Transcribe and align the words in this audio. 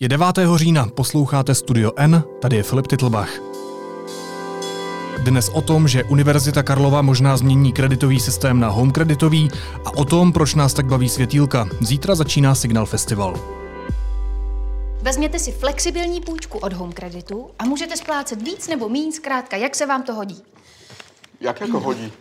Je 0.00 0.08
9. 0.08 0.26
října, 0.56 0.86
posloucháte 0.86 1.54
Studio 1.54 1.92
N, 1.96 2.24
tady 2.40 2.56
je 2.56 2.62
Filip 2.62 2.86
Titlbach. 2.86 3.30
Dnes 5.18 5.48
o 5.48 5.60
tom, 5.60 5.88
že 5.88 6.04
Univerzita 6.04 6.62
Karlova 6.62 7.02
možná 7.02 7.36
změní 7.36 7.72
kreditový 7.72 8.20
systém 8.20 8.60
na 8.60 8.68
home 8.68 8.92
kreditový 8.92 9.50
a 9.84 9.96
o 9.96 10.04
tom, 10.04 10.32
proč 10.32 10.54
nás 10.54 10.74
tak 10.74 10.86
baví 10.86 11.08
světílka. 11.08 11.68
Zítra 11.80 12.14
začíná 12.14 12.54
Signal 12.54 12.86
Festival. 12.86 13.40
Vezměte 15.02 15.38
si 15.38 15.52
flexibilní 15.52 16.20
půjčku 16.20 16.58
od 16.58 16.72
Home 16.72 16.92
Creditu 16.92 17.50
a 17.58 17.64
můžete 17.64 17.96
splácet 17.96 18.42
víc 18.42 18.68
nebo 18.68 18.88
méně, 18.88 19.12
zkrátka, 19.12 19.56
jak 19.56 19.74
se 19.74 19.86
vám 19.86 20.02
to 20.02 20.14
hodí. 20.14 20.42
Jak 21.40 21.60
jako 21.60 21.80
hodí? 21.80 22.12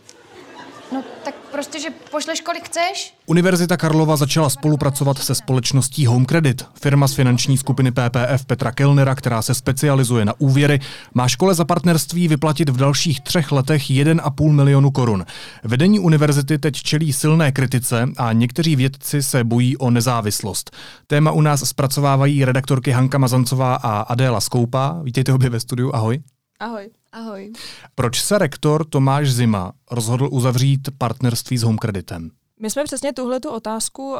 No 0.93 1.03
tak 1.23 1.35
prostě, 1.51 1.79
že 1.79 1.89
pošleš 2.11 2.41
kolik 2.41 2.63
chceš. 2.63 3.13
Univerzita 3.25 3.77
Karlova 3.77 4.15
začala 4.15 4.49
spolupracovat 4.49 5.17
se 5.17 5.35
společností 5.35 6.05
Home 6.05 6.25
Credit. 6.25 6.65
Firma 6.81 7.07
z 7.07 7.13
finanční 7.13 7.57
skupiny 7.57 7.91
PPF 7.91 8.45
Petra 8.47 8.71
Kellnera, 8.71 9.15
která 9.15 9.41
se 9.41 9.53
specializuje 9.53 10.25
na 10.25 10.33
úvěry, 10.37 10.79
má 11.13 11.27
škole 11.27 11.55
za 11.55 11.65
partnerství 11.65 12.27
vyplatit 12.27 12.69
v 12.69 12.77
dalších 12.77 13.21
třech 13.21 13.51
letech 13.51 13.81
1,5 13.81 14.51
milionu 14.51 14.91
korun. 14.91 15.25
Vedení 15.63 15.99
univerzity 15.99 16.57
teď 16.57 16.75
čelí 16.75 17.13
silné 17.13 17.51
kritice 17.51 18.09
a 18.17 18.33
někteří 18.33 18.75
vědci 18.75 19.23
se 19.23 19.43
bojí 19.43 19.77
o 19.77 19.89
nezávislost. 19.89 20.71
Téma 21.07 21.31
u 21.31 21.41
nás 21.41 21.69
zpracovávají 21.69 22.45
redaktorky 22.45 22.91
Hanka 22.91 23.17
Mazancová 23.17 23.75
a 23.75 24.01
Adéla 24.01 24.41
Skoupa. 24.41 24.99
Vítejte 25.03 25.33
obě 25.33 25.49
ve 25.49 25.59
studiu, 25.59 25.91
ahoj. 25.93 26.19
Ahoj. 26.63 26.89
Ahoj. 27.11 27.51
Proč 27.95 28.21
se 28.21 28.37
rektor 28.37 28.85
Tomáš 28.85 29.31
Zima 29.31 29.73
rozhodl 29.91 30.29
uzavřít 30.31 30.89
partnerství 30.97 31.57
s 31.57 31.63
Home 31.63 31.77
Creditem? 31.81 32.31
My 32.63 32.69
jsme 32.69 32.83
přesně 32.83 33.13
tuhle 33.13 33.39
tu 33.39 33.49
otázku 33.49 34.11
uh, 34.11 34.19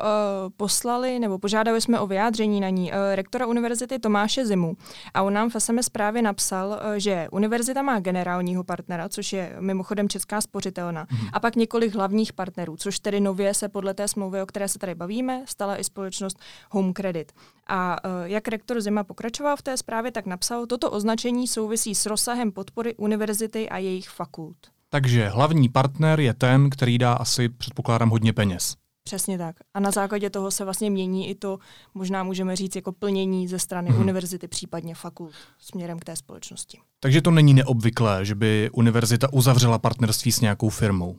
poslali, 0.58 1.20
nebo 1.20 1.40
požádali 1.40 1.82
jsme 1.82 2.00
o 2.00 2.08
vyjádření 2.08 2.60
na 2.60 2.70
ní 2.70 2.92
uh, 2.92 2.98
rektora 3.16 3.48
univerzity 3.48 4.00
Tomáše 4.00 4.46
Zimu. 4.46 4.78
A 5.14 5.22
on 5.22 5.34
nám 5.34 5.50
v 5.50 5.56
SMS 5.60 5.86
zprávě 5.86 6.22
napsal, 6.22 6.68
uh, 6.70 6.94
že 6.98 7.28
univerzita 7.32 7.82
má 7.82 8.00
generálního 8.00 8.64
partnera, 8.64 9.10
což 9.10 9.34
je 9.34 9.56
mimochodem 9.60 10.10
Česká 10.10 10.42
spořitelna, 10.42 11.06
mm-hmm. 11.06 11.30
a 11.34 11.40
pak 11.40 11.56
několik 11.56 11.96
hlavních 11.96 12.34
partnerů, 12.34 12.78
což 12.78 13.00
tedy 13.00 13.20
nově 13.20 13.54
se 13.54 13.70
podle 13.70 13.94
té 13.94 14.08
smlouvy, 14.08 14.42
o 14.42 14.46
které 14.46 14.68
se 14.68 14.80
tady 14.80 14.96
bavíme, 14.96 15.44
stala 15.48 15.78
i 15.78 15.84
společnost 15.84 16.40
Home 16.70 16.94
Credit. 16.94 17.32
A 17.68 17.98
uh, 18.06 18.12
jak 18.24 18.48
rektor 18.48 18.82
Zima 18.82 19.04
pokračoval 19.04 19.58
v 19.58 19.62
té 19.62 19.78
zprávě, 19.78 20.12
tak 20.12 20.26
napsal, 20.26 20.66
toto 20.66 20.92
označení 20.92 21.48
souvisí 21.48 21.96
s 21.96 22.06
rozsahem 22.06 22.52
podpory 22.52 22.96
univerzity 22.96 23.70
a 23.70 23.78
jejich 23.78 24.10
fakult. 24.10 24.73
Takže 24.94 25.30
hlavní 25.30 25.70
partner 25.70 26.20
je 26.20 26.34
ten, 26.34 26.70
který 26.70 26.98
dá 26.98 27.14
asi, 27.14 27.50
předpokládám, 27.50 28.10
hodně 28.10 28.34
peněz. 28.34 28.76
Přesně 29.04 29.38
tak. 29.38 29.56
A 29.74 29.80
na 29.80 29.92
základě 29.92 30.30
toho 30.30 30.52
se 30.52 30.64
vlastně 30.64 30.90
mění 30.90 31.30
i 31.30 31.36
to, 31.36 31.60
možná 31.94 32.24
můžeme 32.24 32.56
říct, 32.56 32.76
jako 32.76 32.92
plnění 32.92 33.48
ze 33.48 33.60
strany 33.60 33.90
hmm. 33.90 34.02
univerzity, 34.02 34.48
případně 34.48 34.96
fakult 34.96 35.34
směrem 35.60 36.00
k 36.00 36.06
té 36.06 36.16
společnosti. 36.16 36.80
Takže 37.00 37.22
to 37.22 37.32
není 37.32 37.54
neobvyklé, 37.54 38.26
že 38.26 38.36
by 38.36 38.70
univerzita 38.74 39.34
uzavřela 39.34 39.80
partnerství 39.80 40.32
s 40.32 40.42
nějakou 40.42 40.70
firmou. 40.70 41.16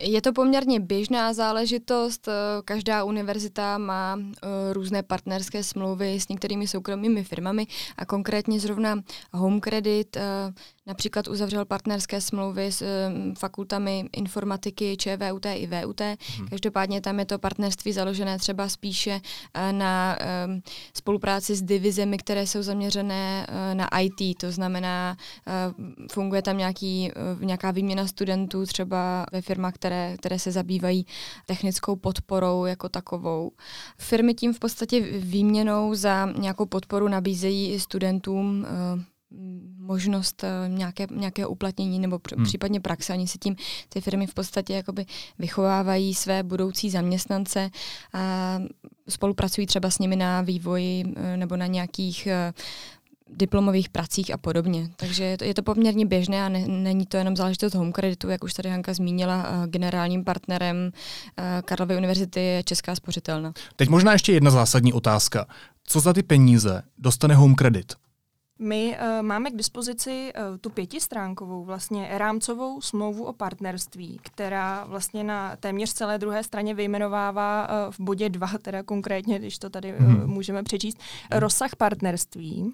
Je 0.00 0.22
to 0.22 0.32
poměrně 0.32 0.80
běžná 0.80 1.32
záležitost. 1.32 2.28
Každá 2.64 3.04
univerzita 3.04 3.78
má 3.78 4.18
eh, 4.18 4.72
různé 4.72 5.02
partnerské 5.02 5.62
smlouvy 5.62 6.20
s 6.20 6.28
některými 6.28 6.68
soukromými 6.68 7.24
firmami 7.24 7.66
a 7.96 8.06
konkrétně 8.06 8.60
zrovna 8.60 9.02
Home 9.32 9.60
Credit 9.60 10.16
eh, 10.16 10.22
Například 10.88 11.28
uzavřel 11.28 11.64
partnerské 11.64 12.20
smlouvy 12.20 12.72
s 12.72 12.82
um, 12.82 13.34
fakultami 13.34 14.04
informatiky 14.16 14.96
ČVUT 14.96 15.46
i 15.46 15.66
VUT. 15.66 16.00
Hmm. 16.00 16.48
Každopádně 16.48 17.00
tam 17.00 17.18
je 17.18 17.24
to 17.24 17.38
partnerství 17.38 17.92
založené 17.92 18.38
třeba 18.38 18.68
spíše 18.68 19.20
uh, 19.20 19.72
na 19.72 20.18
um, 20.46 20.62
spolupráci 20.96 21.56
s 21.56 21.62
divizemi, 21.62 22.18
které 22.18 22.46
jsou 22.46 22.62
zaměřené 22.62 23.46
uh, 23.48 23.74
na 23.74 23.88
IT. 23.98 24.38
To 24.38 24.52
znamená, 24.52 25.16
uh, 25.46 25.84
funguje 26.12 26.42
tam 26.42 26.58
nějaký, 26.58 27.12
uh, 27.36 27.44
nějaká 27.44 27.70
výměna 27.70 28.06
studentů 28.06 28.66
třeba 28.66 29.26
ve 29.32 29.42
firmách, 29.42 29.74
které, 29.74 30.16
které 30.16 30.38
se 30.38 30.52
zabývají 30.52 31.06
technickou 31.46 31.96
podporou 31.96 32.64
jako 32.64 32.88
takovou. 32.88 33.50
Firmy 33.98 34.34
tím 34.34 34.54
v 34.54 34.58
podstatě 34.58 35.00
výměnou 35.18 35.94
za 35.94 36.26
nějakou 36.26 36.66
podporu 36.66 37.08
nabízejí 37.08 37.80
studentům 37.80 38.66
uh, 38.94 39.02
možnost 39.78 40.44
uh, 40.44 40.74
nějaké, 40.74 41.06
nějakého 41.10 41.50
uplatnění 41.50 41.98
nebo 41.98 42.16
pr- 42.16 42.36
hmm. 42.36 42.44
případně 42.44 42.80
praxe. 42.80 43.12
Oni 43.12 43.28
si 43.28 43.38
tím 43.38 43.56
ty 43.88 44.00
firmy 44.00 44.26
v 44.26 44.34
podstatě 44.34 44.74
jakoby 44.74 45.06
vychovávají 45.38 46.14
své 46.14 46.42
budoucí 46.42 46.90
zaměstnance 46.90 47.70
a 48.12 48.58
spolupracují 49.08 49.66
třeba 49.66 49.90
s 49.90 49.98
nimi 49.98 50.16
na 50.16 50.40
vývoji 50.40 51.04
uh, 51.04 51.12
nebo 51.36 51.56
na 51.56 51.66
nějakých 51.66 52.28
uh, 52.30 52.54
diplomových 53.36 53.88
pracích 53.88 54.34
a 54.34 54.36
podobně. 54.36 54.90
Takže 54.96 55.24
je 55.24 55.38
to, 55.38 55.44
je 55.44 55.54
to 55.54 55.62
poměrně 55.62 56.06
běžné 56.06 56.44
a 56.44 56.48
ne, 56.48 56.68
není 56.68 57.06
to 57.06 57.16
jenom 57.16 57.36
záležitost 57.36 57.74
home 57.74 57.92
creditu, 57.92 58.28
jak 58.28 58.44
už 58.44 58.54
tady 58.54 58.68
Hanka 58.68 58.94
zmínila, 58.94 59.66
generálním 59.66 60.24
partnerem 60.24 60.92
Karlovy 61.64 61.96
univerzity 61.96 62.40
je 62.40 62.62
Česká 62.62 62.94
spořitelna. 62.94 63.52
Teď 63.76 63.88
možná 63.88 64.12
ještě 64.12 64.32
jedna 64.32 64.50
zásadní 64.50 64.92
otázka. 64.92 65.46
Co 65.84 66.00
za 66.00 66.12
ty 66.12 66.22
peníze 66.22 66.82
dostane 66.98 67.34
home 67.34 67.54
credit? 67.54 67.92
My 68.58 68.98
uh, 69.00 69.26
máme 69.26 69.50
k 69.50 69.56
dispozici 69.56 70.32
uh, 70.50 70.58
tu 70.58 70.70
pětistránkovou 70.70 71.64
vlastně 71.64 72.08
rámcovou 72.10 72.80
smlouvu 72.80 73.24
o 73.24 73.32
partnerství, 73.32 74.20
která 74.22 74.84
vlastně 74.84 75.24
na 75.24 75.56
téměř 75.56 75.92
celé 75.92 76.18
druhé 76.18 76.42
straně 76.42 76.74
vyjmenovává 76.74 77.68
uh, 77.68 77.92
v 77.92 78.00
bodě 78.00 78.28
2, 78.28 78.48
teda 78.62 78.82
konkrétně, 78.82 79.38
když 79.38 79.58
to 79.58 79.70
tady 79.70 79.94
uh, 79.94 80.26
můžeme 80.26 80.62
přečíst, 80.62 80.98
uh, 80.98 81.38
rozsah 81.40 81.76
partnerství. 81.76 82.72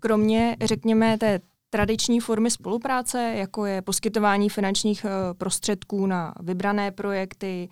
Kromě, 0.00 0.56
řekněme, 0.64 1.18
té 1.18 1.40
tradiční 1.70 2.20
formy 2.20 2.50
spolupráce, 2.50 3.32
jako 3.36 3.66
je 3.66 3.82
poskytování 3.82 4.48
finančních 4.48 5.06
prostředků 5.38 6.06
na 6.06 6.34
vybrané 6.40 6.90
projekty, 6.90 7.68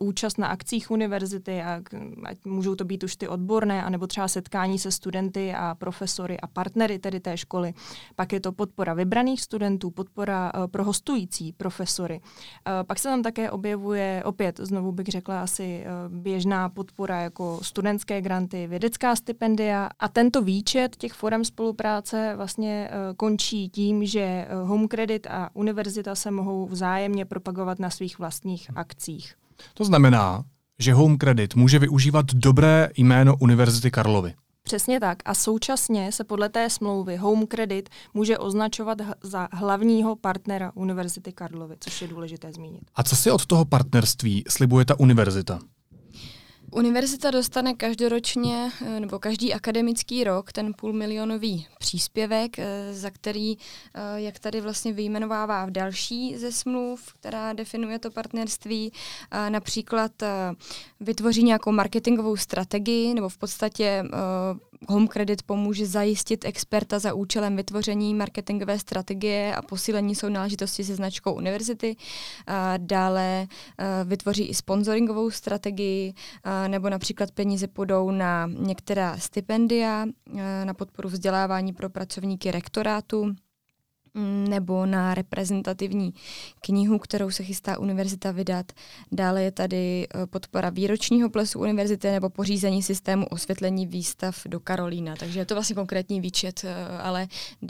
účast 0.00 0.38
na 0.38 0.46
akcích 0.46 0.90
univerzity, 0.90 1.62
a, 1.62 1.80
ať 2.24 2.44
můžou 2.44 2.74
to 2.74 2.84
být 2.84 3.04
už 3.04 3.16
ty 3.16 3.28
odborné, 3.28 3.82
anebo 3.82 4.06
třeba 4.06 4.28
setkání 4.28 4.78
se 4.78 4.92
studenty 4.92 5.54
a 5.54 5.74
profesory 5.74 6.40
a 6.40 6.46
partnery 6.46 6.98
tedy 6.98 7.20
té 7.20 7.36
školy. 7.36 7.74
Pak 8.16 8.32
je 8.32 8.40
to 8.40 8.52
podpora 8.52 8.94
vybraných 8.94 9.42
studentů, 9.42 9.90
podpora 9.90 10.52
uh, 10.54 10.66
pro 10.66 10.84
hostující 10.84 11.52
profesory. 11.52 12.20
Uh, 12.20 12.86
pak 12.86 12.98
se 12.98 13.08
tam 13.08 13.22
také 13.22 13.50
objevuje, 13.50 14.22
opět 14.24 14.60
znovu 14.62 14.92
bych 14.92 15.06
řekla 15.06 15.42
asi 15.42 15.84
běžná 16.08 16.68
podpora 16.68 17.20
jako 17.20 17.58
studentské 17.62 18.20
granty, 18.20 18.66
vědecká 18.66 19.16
stipendia 19.16 19.88
a 19.98 20.08
tento 20.08 20.42
výčet 20.42 20.96
těch 20.96 21.12
forem 21.12 21.44
spolupráce 21.44 22.32
vlastně 22.36 22.90
končí 23.16 23.68
tím, 23.68 24.06
že 24.06 24.46
Home 24.64 24.88
Credit 24.88 25.26
a 25.26 25.50
univerzita 25.54 26.14
se 26.14 26.30
mohou 26.30 26.66
vzájemně 26.66 27.24
propagovat 27.24 27.78
na 27.78 27.90
svých 27.90 28.18
vlastních 28.18 28.70
akcích. 28.74 29.34
To 29.74 29.84
znamená, 29.84 30.44
že 30.78 30.94
Home 30.94 31.18
Credit 31.18 31.54
může 31.54 31.78
využívat 31.78 32.26
dobré 32.34 32.90
jméno 32.96 33.36
Univerzity 33.40 33.90
Karlovy. 33.90 34.34
Přesně 34.62 35.00
tak. 35.00 35.18
A 35.24 35.34
současně 35.34 36.12
se 36.12 36.24
podle 36.24 36.48
té 36.48 36.70
smlouvy 36.70 37.16
Home 37.16 37.46
Credit 37.46 37.88
může 38.14 38.38
označovat 38.38 38.98
za 39.22 39.48
hlavního 39.52 40.16
partnera 40.16 40.72
Univerzity 40.74 41.32
Karlovy, 41.32 41.76
což 41.80 42.02
je 42.02 42.08
důležité 42.08 42.52
zmínit. 42.52 42.82
A 42.94 43.02
co 43.02 43.16
si 43.16 43.30
od 43.30 43.46
toho 43.46 43.64
partnerství 43.64 44.44
slibuje 44.48 44.84
ta 44.84 45.00
univerzita? 45.00 45.58
Univerzita 46.74 47.30
dostane 47.30 47.74
každoročně 47.74 48.70
eh, 48.86 49.00
nebo 49.00 49.18
každý 49.18 49.54
akademický 49.54 50.24
rok 50.24 50.52
ten 50.52 50.74
půlmilionový 50.74 51.66
příspěvek, 51.78 52.58
eh, 52.58 52.92
za 52.92 53.10
který, 53.10 53.56
eh, 53.94 54.00
jak 54.16 54.38
tady 54.38 54.60
vlastně 54.60 54.92
vyjmenovává 54.92 55.66
v 55.66 55.70
další 55.70 56.38
ze 56.38 56.52
smluv, 56.52 57.14
která 57.20 57.52
definuje 57.52 57.98
to 57.98 58.10
partnerství, 58.10 58.92
například 59.48 60.12
vytvoří 61.00 61.42
nějakou 61.42 61.72
marketingovou 61.72 62.36
strategii 62.36 63.14
nebo 63.14 63.28
v 63.28 63.38
podstatě 63.38 64.04
Home 64.88 65.08
Credit 65.08 65.42
pomůže 65.42 65.86
zajistit 65.86 66.44
experta 66.44 66.98
za 66.98 67.14
účelem 67.14 67.56
vytvoření 67.56 68.14
marketingové 68.14 68.78
strategie 68.78 69.54
a 69.54 69.62
posílení 69.62 70.14
sounáležitosti 70.14 70.84
se 70.84 70.94
značkou 70.94 71.32
univerzity. 71.32 71.96
Dále 72.76 73.46
vytvoří 74.04 74.44
i 74.44 74.54
sponsoringovou 74.54 75.30
strategii, 75.30 76.14
nebo 76.68 76.90
například 76.90 77.30
peníze 77.30 77.68
půjdou 77.68 78.10
na 78.10 78.50
některá 78.58 79.18
stipendia, 79.18 80.06
na 80.64 80.74
podporu 80.74 81.08
vzdělávání 81.08 81.72
pro 81.72 81.90
pracovníky 81.90 82.50
rektorátu, 82.50 83.34
nebo 84.48 84.86
na 84.86 85.14
reprezentativní 85.14 86.14
knihu, 86.60 86.98
kterou 86.98 87.30
se 87.30 87.42
chystá 87.42 87.78
univerzita 87.78 88.32
vydat. 88.32 88.72
Dále 89.12 89.42
je 89.42 89.50
tady 89.50 90.06
e, 90.14 90.26
podpora 90.26 90.70
výročního 90.70 91.30
plesu 91.30 91.60
univerzity 91.60 92.10
nebo 92.10 92.30
pořízení 92.30 92.82
systému 92.82 93.26
osvětlení 93.26 93.86
výstav 93.86 94.42
do 94.46 94.60
Karolína. 94.60 95.16
Takže 95.16 95.40
je 95.40 95.46
to 95.46 95.54
vlastně 95.54 95.74
konkrétní 95.74 96.20
výčet, 96.20 96.64
e, 96.64 96.98
ale 96.98 97.28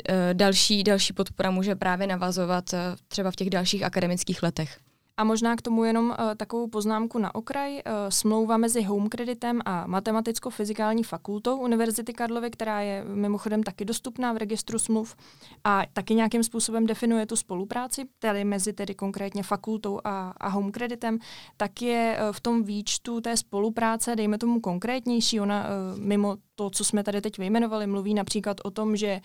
e, 0.09 0.35
další, 0.35 0.85
další 0.85 1.13
podpora 1.13 1.51
může 1.51 1.75
právě 1.75 2.07
navazovat 2.07 2.75
třeba 3.09 3.31
v 3.31 3.37
těch 3.37 3.51
dalších 3.51 3.83
akademických 3.83 4.43
letech. 4.43 4.79
A 5.23 5.25
možná 5.25 5.57
k 5.57 5.63
tomu 5.63 5.85
jenom 5.85 6.07
uh, 6.09 6.35
takovou 6.37 6.67
poznámku 6.67 7.19
na 7.19 7.35
okraj. 7.35 7.73
Uh, 7.73 7.81
smlouva 8.09 8.57
mezi 8.57 8.83
Home 8.83 9.09
Creditem 9.09 9.61
a 9.65 9.87
Matematicko-fyzikální 9.87 11.03
fakultou 11.03 11.57
Univerzity 11.59 12.13
Karlovy, 12.13 12.51
která 12.51 12.81
je 12.81 13.05
mimochodem 13.05 13.63
taky 13.63 13.85
dostupná 13.85 14.33
v 14.33 14.37
registru 14.37 14.79
smluv 14.79 15.17
a 15.65 15.83
taky 15.93 16.15
nějakým 16.15 16.43
způsobem 16.43 16.87
definuje 16.87 17.27
tu 17.27 17.37
spolupráci, 17.37 18.05
tedy 18.19 18.45
mezi 18.45 18.73
tedy 18.73 18.95
konkrétně 18.95 19.43
fakultou 19.43 20.01
a, 20.05 20.31
a 20.31 20.49
Home 20.49 20.73
Creditem, 20.73 21.19
tak 21.57 21.83
je 21.83 22.19
uh, 22.21 22.33
v 22.33 22.41
tom 22.41 22.63
výčtu 22.63 23.21
té 23.21 23.37
spolupráce, 23.37 24.17
dejme 24.17 24.39
tomu 24.39 24.61
konkrétnější, 24.61 25.41
ona 25.41 25.65
uh, 25.65 26.01
mimo 26.01 26.37
to, 26.55 26.71
co 26.71 26.85
jsme 26.85 27.05
tady 27.05 27.21
teď 27.21 27.39
vyjmenovali, 27.39 27.87
mluví 27.87 28.15
například 28.15 28.57
o 28.65 28.71
tom, 28.71 28.97
že 28.97 29.21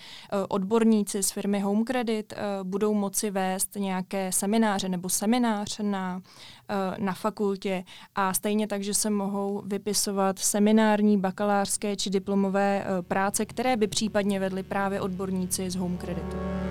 odborníci 0.50 1.24
z 1.24 1.32
firmy 1.32 1.60
Home 1.60 1.84
Credit 1.84 2.34
budou 2.64 2.94
moci 2.94 3.32
vést 3.32 3.76
nějaké 3.76 4.32
semináře 4.32 4.90
nebo 4.90 5.10
seminář 5.10 5.80
na, 5.92 6.22
eh, 6.70 6.96
na 6.98 7.14
fakultě 7.14 7.84
a 8.16 8.34
stejně 8.34 8.68
tak, 8.68 8.84
že 8.84 8.94
se 8.94 9.10
mohou 9.10 9.64
vypisovat 9.66 10.40
seminární, 10.40 11.18
bakalářské 11.18 11.96
či 11.96 12.10
diplomové 12.10 12.84
eh, 12.84 13.02
práce, 13.02 13.46
které 13.46 13.78
by 13.78 13.88
případně 13.88 14.40
vedli 14.40 14.64
právě 14.64 15.02
odborníci 15.02 15.70
z 15.70 15.76
Home 15.76 15.98
Creditu. 15.98 16.67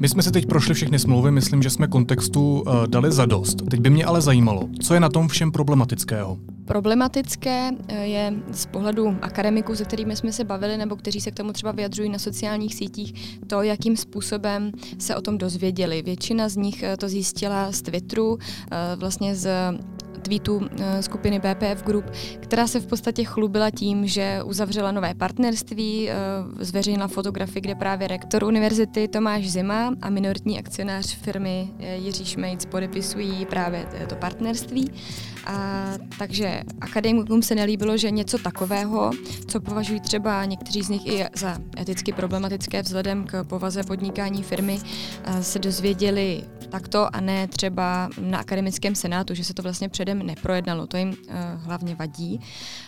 My 0.00 0.08
jsme 0.08 0.22
si 0.22 0.30
teď 0.30 0.46
prošli 0.46 0.74
všechny 0.74 0.98
smlouvy, 0.98 1.30
myslím, 1.30 1.62
že 1.62 1.70
jsme 1.70 1.86
kontextu 1.86 2.60
uh, 2.60 2.86
dali 2.86 3.12
za 3.12 3.26
dost. 3.26 3.62
Teď 3.70 3.80
by 3.80 3.90
mě 3.90 4.04
ale 4.04 4.20
zajímalo, 4.20 4.68
co 4.80 4.94
je 4.94 5.00
na 5.00 5.08
tom 5.08 5.28
všem 5.28 5.52
problematického? 5.52 6.38
Problematické 6.64 7.70
eh, 7.88 8.06
je 8.06 8.34
z 8.52 8.66
pohledu 8.66 9.16
akademiků, 9.22 9.76
se 9.76 9.84
kterými 9.84 10.16
jsme 10.16 10.32
se 10.32 10.44
bavili, 10.44 10.76
nebo 10.76 10.96
kteří 10.96 11.20
se 11.20 11.30
k 11.30 11.34
tomu 11.34 11.52
třeba 11.52 11.72
vyjadřují 11.72 12.08
na 12.08 12.18
sociálních 12.18 12.74
sítích, 12.74 13.38
to, 13.46 13.62
jakým 13.62 13.96
způsobem 13.96 14.72
se 14.98 15.16
o 15.16 15.20
tom 15.20 15.38
dozvěděli. 15.38 16.02
Většina 16.02 16.48
z 16.48 16.56
nich 16.56 16.82
eh, 16.82 16.96
to 16.96 17.08
zjistila 17.08 17.72
z 17.72 17.82
Twitteru, 17.82 18.38
vlastně 18.96 19.34
z 19.34 19.48
tweetu 20.18 20.68
eh, 20.80 21.02
skupiny 21.02 21.38
BPF 21.38 21.82
Group, 21.82 22.04
která 22.40 22.66
se 22.66 22.80
v 22.80 22.86
podstatě 22.86 23.24
chlubila 23.24 23.70
tím, 23.70 24.06
že 24.06 24.40
uzavřela 24.44 24.92
nové 24.92 25.14
partnerství, 25.14 26.10
eh, 26.10 26.14
zveřejnila 26.64 27.08
fotografii, 27.08 27.60
kde 27.60 27.74
právě 27.74 28.08
rektor 28.08 28.44
univerzity 28.44 29.08
Tomáš 29.08 29.50
Zima 29.50 29.94
a 30.02 30.10
minoritní 30.10 30.58
akcionář 30.58 31.14
firmy 31.14 31.68
eh, 31.78 31.96
Jiří 31.96 32.24
Šmejc 32.24 32.64
podepisují 32.64 33.46
právě 33.46 33.88
to 34.08 34.16
partnerství. 34.16 34.90
A, 35.48 35.92
takže 36.18 36.62
akademikům 36.80 37.42
se 37.42 37.54
nelíbilo, 37.54 37.96
že 37.96 38.10
něco 38.10 38.38
takového, 38.38 39.10
co 39.46 39.60
považují 39.60 40.00
třeba 40.00 40.44
někteří 40.44 40.82
z 40.82 40.88
nich 40.88 41.06
i 41.06 41.24
za 41.36 41.58
eticky 41.80 42.12
problematické 42.12 42.82
vzhledem 42.82 43.24
k 43.24 43.44
povaze 43.44 43.82
podnikání 43.82 44.42
firmy, 44.42 44.78
se 45.40 45.58
dozvěděli 45.58 46.44
takto 46.68 47.16
a 47.16 47.20
ne 47.20 47.48
třeba 47.48 48.08
na 48.20 48.38
akademickém 48.38 48.94
senátu, 48.94 49.34
že 49.34 49.44
se 49.44 49.54
to 49.54 49.62
vlastně 49.62 49.88
předem 49.88 50.26
neprojednalo. 50.26 50.86
To 50.86 50.96
jim 50.96 51.08
uh, 51.08 51.16
hlavně 51.56 51.94
vadí. 51.94 52.40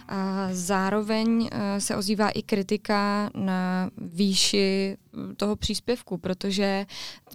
A 0.08 0.48
zároveň 0.52 1.40
uh, 1.40 1.48
se 1.78 1.96
ozývá 1.96 2.28
i 2.28 2.42
kritika 2.42 3.30
na 3.34 3.90
výši 3.96 4.96
toho 5.36 5.56
příspěvku, 5.56 6.18
protože 6.18 6.86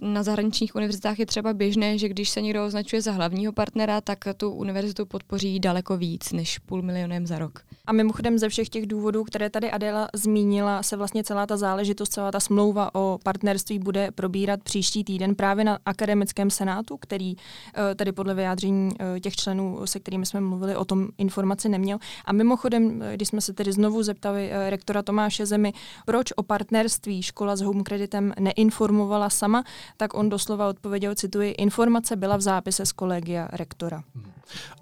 na 0.02 0.22
zahraničních 0.22 0.74
univerzitách 0.74 1.18
je 1.18 1.26
třeba 1.26 1.52
běžné, 1.52 1.98
že 1.98 2.08
když 2.08 2.28
se 2.28 2.40
někdo 2.40 2.66
označuje 2.66 3.02
za 3.02 3.12
hlavního 3.12 3.52
partnera, 3.52 4.00
tak 4.00 4.18
tu 4.36 4.50
univerzitu 4.50 5.06
podpoří 5.06 5.60
daleko 5.60 5.96
víc 5.96 6.32
než 6.32 6.58
půl 6.58 6.82
milionem 6.82 7.26
za 7.26 7.38
rok. 7.38 7.62
A 7.86 7.92
mimochodem 7.92 8.38
ze 8.38 8.48
všech 8.48 8.68
těch 8.68 8.86
důvodů, 8.86 9.24
které 9.24 9.50
tady 9.50 9.70
Adela 9.70 10.08
zmínila, 10.14 10.82
se 10.82 10.96
vlastně 10.96 11.24
celá 11.24 11.46
ta 11.46 11.56
záležitost, 11.56 12.12
celá 12.12 12.30
ta 12.30 12.40
smlouva 12.40 12.94
o 12.94 13.18
partnerství 13.22 13.78
bude 13.78 14.10
probírat 14.10 14.62
příští 14.62 15.04
týden 15.04 15.34
právě 15.34 15.64
na 15.64 15.78
akademickém 15.86 16.50
senátu, 16.50 16.96
který 16.96 17.34
eh, 17.36 17.94
tedy 17.94 18.12
podle 18.12 18.34
vyjádření 18.34 18.90
eh, 19.00 19.20
těch 19.20 19.36
členů, 19.36 19.86
se 19.86 20.00
kterými 20.00 20.26
jsme 20.26 20.40
mluvili, 20.40 20.76
o 20.76 20.84
tom 20.84 21.08
informaci 21.18 21.68
neměl. 21.68 21.98
A 22.24 22.32
mimochodem, 22.32 23.02
eh, 23.02 23.14
když 23.14 23.28
jsme 23.28 23.40
se 23.40 23.52
tedy 23.52 23.72
znovu 23.72 24.02
zeptali 24.02 24.50
rektora 24.68 25.02
Tomáše 25.02 25.46
Zemi, 25.46 25.72
proč 26.06 26.32
o 26.36 26.42
partnerství 26.42 27.22
škola 27.22 27.56
s 27.56 27.60
home 27.66 27.84
kreditem 27.84 28.32
neinformovala 28.40 29.30
sama, 29.30 29.64
tak 29.96 30.14
on 30.14 30.28
doslova 30.28 30.68
odpověděl, 30.68 31.14
cituji, 31.14 31.50
informace 31.50 32.16
byla 32.16 32.36
v 32.36 32.40
zápise 32.40 32.86
z 32.86 32.92
kolegia 32.92 33.48
rektora. 33.52 34.02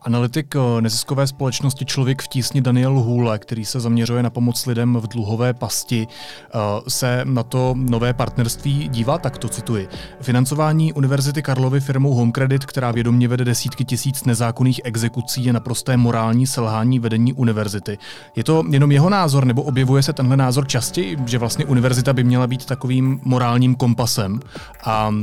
Analytik 0.03 0.57
eh, 0.57 0.83
neziskové 0.83 1.27
společnosti 1.27 1.85
Člověk 1.85 2.23
v 2.23 2.29
tísni 2.29 2.61
Daniel 2.61 3.01
Hůle, 3.01 3.39
který 3.39 3.65
se 3.65 3.81
zaměřuje 3.81 4.23
na 4.23 4.31
pomoc 4.31 4.67
lidem 4.67 4.97
v 5.01 5.09
dluhové 5.09 5.55
pasti, 5.55 6.07
eh, 6.09 6.59
se 6.89 7.21
na 7.25 7.43
to 7.43 7.75
nové 7.79 8.13
partnerství 8.13 8.89
dívá 8.89 9.19
takto, 9.19 9.49
cituji. 9.49 9.89
Financování 10.21 10.93
Univerzity 10.93 11.43
Karlovy 11.43 11.81
firmou 11.81 12.15
Home 12.15 12.33
Credit, 12.33 12.65
která 12.65 12.91
vědomě 12.91 13.29
vede 13.29 13.45
desítky 13.45 13.85
tisíc 13.85 14.25
nezákonných 14.25 14.81
exekucí, 14.85 15.45
je 15.45 15.53
naprosté 15.53 15.97
morální 15.97 16.47
selhání 16.47 16.99
vedení 16.99 17.33
univerzity. 17.33 17.99
Je 18.37 18.45
to 18.45 18.65
jenom 18.71 18.93
jeho 18.93 19.11
názor, 19.11 19.45
nebo 19.45 19.63
objevuje 19.63 20.03
se 20.03 20.13
tenhle 20.13 20.37
názor 20.37 20.67
častěji, 20.67 21.17
že 21.27 21.39
vlastně 21.39 21.65
univerzita 21.65 22.13
by 22.13 22.25
měla 22.25 22.47
být 22.47 22.67
takovým 22.75 23.21
morálním 23.25 23.75
kompasem 23.75 24.41
a 24.85 25.15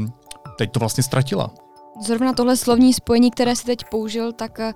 teď 0.58 0.72
to 0.72 0.80
vlastně 0.80 1.04
ztratila? 1.04 1.52
Zrovna 2.02 2.34
tohle 2.34 2.58
slovní 2.58 2.94
spojení, 2.94 3.32
které 3.32 3.56
si 3.56 3.66
teď 3.66 3.84
použil, 3.92 4.32
tak 4.32 4.60
eh, 4.60 4.74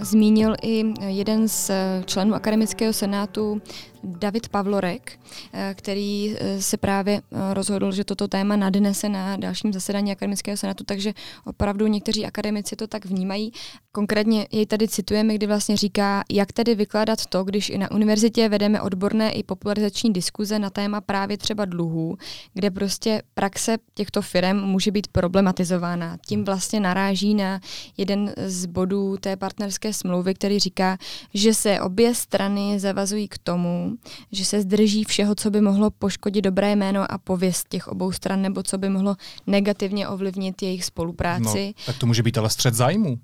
zmínil 0.00 0.54
i 0.62 0.84
jeden 1.06 1.48
z 1.48 1.70
eh, 1.70 2.02
členů 2.06 2.34
akademického 2.34 2.92
senátu 2.92 3.62
David 4.04 4.48
Pavlorek, 4.48 5.18
eh, 5.52 5.74
který 5.78 6.36
eh, 6.38 6.62
se 6.62 6.76
právě 6.76 7.22
eh, 7.32 7.54
rozhodl, 7.54 7.92
že 7.92 8.04
toto 8.04 8.28
téma 8.28 8.56
nadnese 8.56 9.08
na 9.08 9.36
dalším 9.36 9.72
zasedání 9.72 10.12
akademického 10.12 10.56
senátu, 10.56 10.84
takže 10.84 11.12
opravdu 11.44 11.86
někteří 11.86 12.26
akademici 12.26 12.76
to 12.76 12.86
tak 12.86 13.04
vnímají. 13.04 13.52
Konkrétně 13.92 14.46
jej 14.52 14.66
tady 14.66 14.88
citujeme, 14.88 15.34
kdy 15.34 15.46
vlastně 15.46 15.76
říká, 15.76 16.24
jak 16.30 16.52
tedy 16.52 16.74
vykládat 16.74 17.26
to, 17.26 17.44
když 17.44 17.70
i 17.70 17.78
na 17.78 17.90
univerzitě 17.90 18.48
vedeme 18.48 18.80
odborné 18.80 19.32
i 19.32 19.42
popularizační 19.42 20.12
diskuze 20.12 20.58
na 20.58 20.70
téma 20.70 21.00
právě 21.00 21.38
třeba 21.38 21.64
dluhů, 21.64 22.16
kde 22.54 22.70
prostě 22.70 23.22
praxe 23.34 23.78
těchto 23.94 24.22
firm 24.22 24.60
může 24.60 24.90
být 24.90 25.08
problematizována. 25.08 26.18
Tím 26.26 26.44
vlastně 26.44 26.80
naráží 26.80 27.34
na 27.34 27.60
jeden 27.96 28.34
z 28.36 28.66
bodů 28.66 29.16
té 29.16 29.36
partnerské 29.36 29.92
smlouvy, 29.92 30.34
který 30.34 30.58
říká, 30.58 30.98
že 31.34 31.54
se 31.54 31.80
obě 31.80 32.14
strany 32.14 32.80
zavazují 32.80 33.28
k 33.28 33.38
tomu, 33.38 33.89
že 34.32 34.44
se 34.44 34.60
zdrží 34.60 35.04
všeho, 35.04 35.34
co 35.34 35.50
by 35.50 35.60
mohlo 35.60 35.90
poškodit 35.90 36.42
dobré 36.42 36.76
jméno 36.76 37.12
a 37.12 37.18
pověst 37.18 37.68
těch 37.68 37.88
obou 37.88 38.12
stran, 38.12 38.42
nebo 38.42 38.62
co 38.62 38.78
by 38.78 38.88
mohlo 38.88 39.16
negativně 39.46 40.08
ovlivnit 40.08 40.62
jejich 40.62 40.84
spolupráci. 40.84 41.66
No, 41.66 41.82
tak 41.86 41.98
to 41.98 42.06
může 42.06 42.22
být 42.22 42.38
ale 42.38 42.50
střed 42.50 42.74
zájmu. 42.74 43.18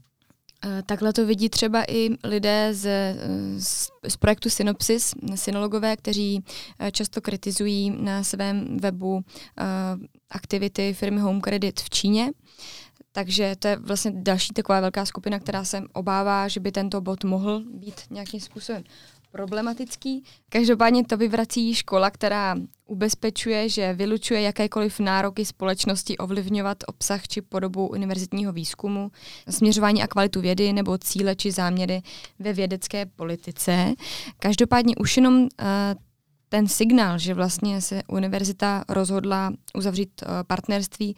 Eh, 0.65 0.83
takhle 0.87 1.13
to 1.13 1.27
vidí 1.27 1.49
třeba 1.49 1.85
i 1.89 2.11
lidé 2.25 2.69
z, 2.75 2.89
z, 3.59 3.91
z 4.09 4.17
projektu 4.17 4.51
Synopsis, 4.51 5.15
synologové, 5.35 5.97
kteří 5.97 6.45
eh, 6.79 6.91
často 6.91 7.21
kritizují 7.21 7.91
na 7.91 8.25
svém 8.25 8.77
webu 8.81 9.15
uh, 9.15 9.23
aktivity 10.31 10.95
firmy 10.95 11.21
Home 11.21 11.41
Credit 11.41 11.81
v 11.81 11.91
Číně. 11.91 12.33
Takže 13.13 13.57
to 13.59 13.69
je 13.69 13.77
vlastně 13.77 14.13
další 14.15 14.53
taková 14.53 14.81
velká 14.81 15.07
skupina, 15.07 15.39
která 15.39 15.65
se 15.65 15.83
obává, 15.93 16.49
že 16.49 16.61
by 16.61 16.73
tento 16.73 17.01
bod 17.01 17.25
mohl 17.25 17.63
být 17.75 18.01
nějakým 18.11 18.41
způsobem 18.41 18.85
problematický. 19.37 20.25
Každopádně 20.49 21.05
to 21.05 21.17
vyvrací 21.17 21.75
škola, 21.75 22.11
která 22.11 22.57
ubezpečuje, 22.87 23.69
že 23.69 23.93
vylučuje 23.93 24.41
jakékoliv 24.41 25.01
nároky 25.01 25.45
společnosti 25.45 26.19
ovlivňovat 26.19 26.79
obsah 26.87 27.29
či 27.29 27.43
podobu 27.43 27.89
univerzitního 27.89 28.53
výzkumu, 28.53 29.11
směřování 29.49 30.03
a 30.03 30.07
kvalitu 30.07 30.41
vědy 30.41 30.73
nebo 30.73 30.99
cíle 30.99 31.37
či 31.37 31.53
záměry 31.53 32.03
ve 32.39 32.53
vědecké 32.53 33.07
politice. 33.07 33.95
Každopádně 34.39 34.95
už 34.97 35.17
jenom 35.17 35.35
uh, 35.43 35.49
ten 36.49 36.69
signál, 36.69 37.19
že 37.19 37.35
vlastně 37.35 37.81
se 37.81 38.03
univerzita 38.09 38.85
rozhodla 38.89 39.53
uzavřít 39.75 40.11
uh, 40.23 40.29
partnerství 40.47 41.17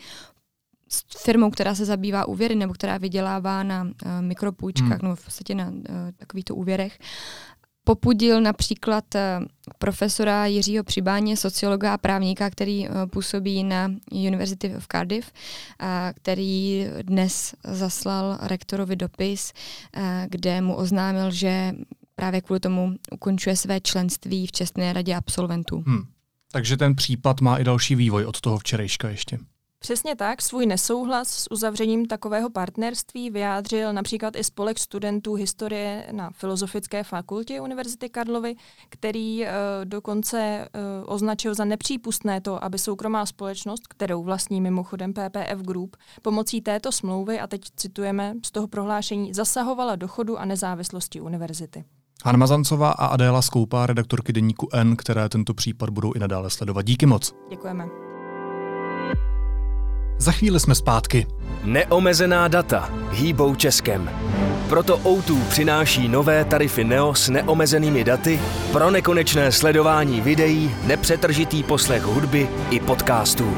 s 0.89 1.23
firmou, 1.25 1.51
která 1.51 1.75
se 1.75 1.85
zabývá 1.85 2.29
úvěry 2.29 2.55
nebo 2.55 2.73
která 2.73 2.99
vydělává 2.99 3.63
na 3.63 3.83
uh, 3.83 3.91
mikropůjčkách, 4.21 4.89
hmm. 4.89 4.99
nebo 5.03 5.17
v 5.17 5.25
podstatě 5.25 5.55
na 5.55 5.69
uh, 5.69 5.75
takovýchto 6.17 6.55
úvěrech, 6.55 6.99
popudil 7.88 8.40
například 8.40 9.14
eh, 9.14 9.40
profesora 9.78 10.47
Jiřího 10.47 10.85
Přibáně, 10.85 11.37
sociologa 11.37 11.95
a 11.95 11.99
právníka, 11.99 12.50
který 12.50 12.87
eh, 12.87 12.90
působí 13.07 13.64
na 13.64 13.90
University 14.12 14.76
of 14.76 14.87
Cardiff, 14.92 15.33
který 16.14 16.87
dnes 17.02 17.54
zaslal 17.64 18.38
rektorovi 18.42 18.97
dopis, 18.97 19.52
eh, 19.97 20.26
kde 20.30 20.61
mu 20.61 20.75
oznámil, 20.76 21.30
že 21.30 21.73
právě 22.14 22.40
kvůli 22.40 22.61
tomu 22.61 22.95
ukončuje 23.12 23.57
své 23.57 23.80
členství 23.80 24.47
v 24.47 24.52
Čestné 24.52 24.92
radě 24.92 25.14
absolventů. 25.14 25.83
Hmm. 25.87 26.02
Takže 26.52 26.76
ten 26.76 26.95
případ 26.95 27.40
má 27.40 27.57
i 27.57 27.64
další 27.64 27.95
vývoj 27.95 28.25
od 28.25 28.40
toho 28.40 28.59
včerejška 28.59 29.09
ještě. 29.09 29.38
Přesně 29.80 30.16
tak, 30.16 30.42
svůj 30.42 30.66
nesouhlas 30.66 31.28
s 31.28 31.50
uzavřením 31.50 32.06
takového 32.06 32.50
partnerství 32.50 33.30
vyjádřil 33.30 33.92
například 33.92 34.37
i 34.37 34.44
spolek 34.44 34.78
studentů 34.78 35.35
historie 35.35 36.06
na 36.12 36.30
Filozofické 36.30 37.04
fakultě 37.04 37.61
Univerzity 37.61 38.08
Karlovy, 38.08 38.54
který 38.88 39.42
uh, 39.42 39.49
dokonce 39.85 40.68
uh, 40.75 41.14
označil 41.14 41.54
za 41.54 41.64
nepřípustné 41.64 42.40
to, 42.40 42.64
aby 42.64 42.78
soukromá 42.78 43.26
společnost, 43.26 43.87
kterou 43.88 44.23
vlastní 44.23 44.61
mimochodem 44.61 45.12
PPF 45.12 45.62
Group, 45.62 45.97
pomocí 46.23 46.61
této 46.61 46.92
smlouvy, 46.92 47.40
a 47.40 47.47
teď 47.47 47.61
citujeme 47.76 48.35
z 48.47 48.50
toho 48.50 48.68
prohlášení, 48.68 49.35
zasahovala 49.35 49.97
do 49.97 50.08
chodu 50.08 50.38
a 50.38 50.44
nezávislosti 50.44 51.20
univerzity. 51.20 51.85
Hanna 52.25 52.38
Mazancová 52.38 52.90
a 52.90 53.06
Adéla 53.06 53.42
Skoupá, 53.42 53.87
redaktorky 53.87 54.32
deníku 54.32 54.68
N, 54.73 54.97
které 54.97 55.28
tento 55.28 55.54
případ 55.54 55.90
budou 55.90 56.12
i 56.12 56.18
nadále 56.18 56.50
sledovat. 56.50 56.82
Díky 56.82 57.06
moc. 57.06 57.35
Děkujeme. 57.50 58.08
Za 60.19 60.33
chvíli 60.33 60.61
jsme 60.61 60.75
zpátky. 60.75 61.27
Neomezená 61.65 62.49
data 62.49 62.91
hýbou 63.11 63.55
Českem. 63.55 64.11
Proto 64.69 64.99
O2 64.99 65.45
přináší 65.49 66.09
nové 66.09 66.45
tarify 66.45 66.85
Neo 66.85 67.15
s 67.15 67.29
neomezenými 67.29 68.05
daty 68.05 68.41
pro 68.73 68.91
nekonečné 68.91 69.53
sledování 69.53 70.21
videí, 70.21 70.71
nepřetržitý 70.85 71.63
poslech 71.63 72.03
hudby 72.03 72.49
i 72.71 72.81
podcastů. 72.81 73.57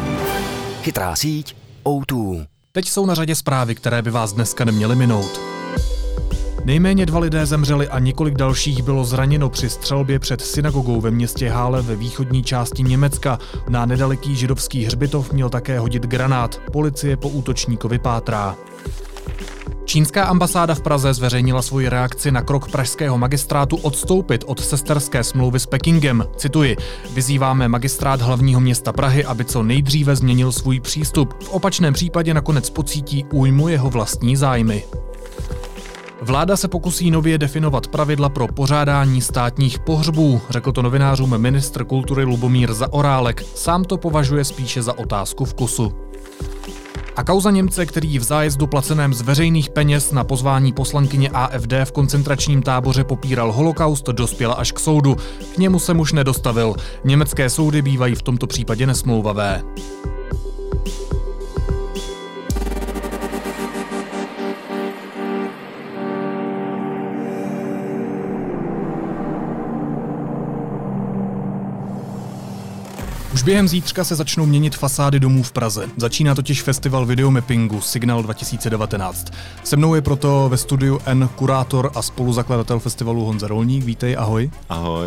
Chytrá 0.82 1.16
síť 1.16 1.56
O2. 1.84 2.46
Teď 2.72 2.88
jsou 2.88 3.06
na 3.06 3.14
řadě 3.14 3.34
zprávy, 3.34 3.74
které 3.74 4.02
by 4.02 4.10
vás 4.10 4.32
dneska 4.32 4.64
neměly 4.64 4.96
minout. 4.96 5.59
Nejméně 6.64 7.06
dva 7.06 7.18
lidé 7.18 7.46
zemřeli 7.46 7.88
a 7.88 7.98
několik 7.98 8.34
dalších 8.34 8.82
bylo 8.82 9.04
zraněno 9.04 9.50
při 9.50 9.70
střelbě 9.70 10.18
před 10.18 10.40
synagogou 10.40 11.00
ve 11.00 11.10
městě 11.10 11.48
Hále 11.48 11.82
ve 11.82 11.96
východní 11.96 12.42
části 12.42 12.82
Německa. 12.82 13.38
Na 13.68 13.86
nedaleký 13.86 14.36
židovský 14.36 14.84
hřbitov 14.84 15.32
měl 15.32 15.50
také 15.50 15.78
hodit 15.78 16.06
granát. 16.06 16.60
Policie 16.72 17.16
po 17.16 17.28
útočníkovi 17.28 17.98
pátrá. 17.98 18.56
Čínská 19.84 20.24
ambasáda 20.24 20.74
v 20.74 20.80
Praze 20.80 21.14
zveřejnila 21.14 21.62
svoji 21.62 21.88
reakci 21.88 22.30
na 22.30 22.42
krok 22.42 22.70
pražského 22.70 23.18
magistrátu 23.18 23.76
odstoupit 23.76 24.44
od 24.46 24.60
sesterské 24.60 25.24
smlouvy 25.24 25.60
s 25.60 25.66
Pekingem. 25.66 26.24
Cituji, 26.36 26.76
vyzýváme 27.14 27.68
magistrát 27.68 28.20
hlavního 28.20 28.60
města 28.60 28.92
Prahy, 28.92 29.24
aby 29.24 29.44
co 29.44 29.62
nejdříve 29.62 30.16
změnil 30.16 30.52
svůj 30.52 30.80
přístup. 30.80 31.42
V 31.42 31.48
opačném 31.48 31.94
případě 31.94 32.34
nakonec 32.34 32.70
pocítí 32.70 33.24
újmu 33.32 33.68
jeho 33.68 33.90
vlastní 33.90 34.36
zájmy. 34.36 34.84
Vláda 36.22 36.56
se 36.56 36.68
pokusí 36.68 37.10
nově 37.10 37.38
definovat 37.38 37.86
pravidla 37.86 38.28
pro 38.28 38.48
pořádání 38.48 39.20
státních 39.20 39.78
pohřbů, 39.78 40.40
řekl 40.50 40.72
to 40.72 40.82
novinářům 40.82 41.38
ministr 41.38 41.84
kultury 41.84 42.24
Lubomír 42.24 42.72
Zaorálek. 42.72 43.42
Sám 43.54 43.84
to 43.84 43.96
považuje 43.96 44.44
spíše 44.44 44.82
za 44.82 44.98
otázku 44.98 45.44
vkusu. 45.44 45.92
A 47.16 47.24
kauza 47.24 47.50
Němce, 47.50 47.86
který 47.86 48.18
v 48.18 48.22
zájezdu 48.22 48.66
placeném 48.66 49.14
z 49.14 49.22
veřejných 49.22 49.70
peněz 49.70 50.12
na 50.12 50.24
pozvání 50.24 50.72
poslankyně 50.72 51.30
AFD 51.30 51.72
v 51.84 51.92
koncentračním 51.92 52.62
táboře 52.62 53.04
popíral 53.04 53.52
holokaust, 53.52 54.06
dospěla 54.06 54.54
až 54.54 54.72
k 54.72 54.78
soudu. 54.78 55.16
K 55.54 55.58
němu 55.58 55.78
se 55.78 55.94
muž 55.94 56.12
nedostavil. 56.12 56.74
Německé 57.04 57.50
soudy 57.50 57.82
bývají 57.82 58.14
v 58.14 58.22
tomto 58.22 58.46
případě 58.46 58.86
nesmlouvavé. 58.86 59.62
Už 73.40 73.44
během 73.44 73.68
zítřka 73.68 74.04
se 74.04 74.14
začnou 74.14 74.46
měnit 74.46 74.76
fasády 74.76 75.20
domů 75.20 75.42
v 75.42 75.52
Praze. 75.52 75.88
Začíná 75.96 76.34
totiž 76.34 76.62
festival 76.62 77.06
videomappingu 77.06 77.80
Signal 77.80 78.22
2019. 78.22 79.32
Se 79.64 79.76
mnou 79.76 79.94
je 79.94 80.02
proto 80.02 80.48
ve 80.48 80.56
studiu 80.56 81.00
N 81.06 81.28
kurátor 81.36 81.90
a 81.94 82.02
spoluzakladatel 82.02 82.78
festivalu 82.78 83.24
Honza 83.24 83.46
Rolník. 83.46 83.84
Vítej, 83.84 84.16
ahoj. 84.18 84.50
Ahoj. 84.68 85.06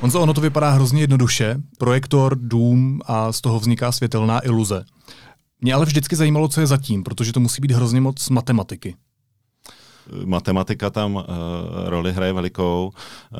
Honzo, 0.00 0.20
ono 0.20 0.34
to 0.34 0.40
vypadá 0.40 0.70
hrozně 0.70 1.00
jednoduše. 1.00 1.56
Projektor, 1.78 2.38
dům 2.40 3.00
a 3.06 3.32
z 3.32 3.40
toho 3.40 3.60
vzniká 3.60 3.92
světelná 3.92 4.46
iluze. 4.46 4.84
Mě 5.60 5.74
ale 5.74 5.86
vždycky 5.86 6.16
zajímalo, 6.16 6.48
co 6.48 6.60
je 6.60 6.66
zatím, 6.66 7.04
protože 7.04 7.32
to 7.32 7.40
musí 7.40 7.62
být 7.62 7.70
hrozně 7.70 8.00
moc 8.00 8.28
matematiky 8.28 8.96
matematika 10.24 10.90
tam 10.90 11.14
uh, 11.14 11.22
roli 11.84 12.12
hraje 12.12 12.32
velikou, 12.32 12.92
uh, 12.92 13.38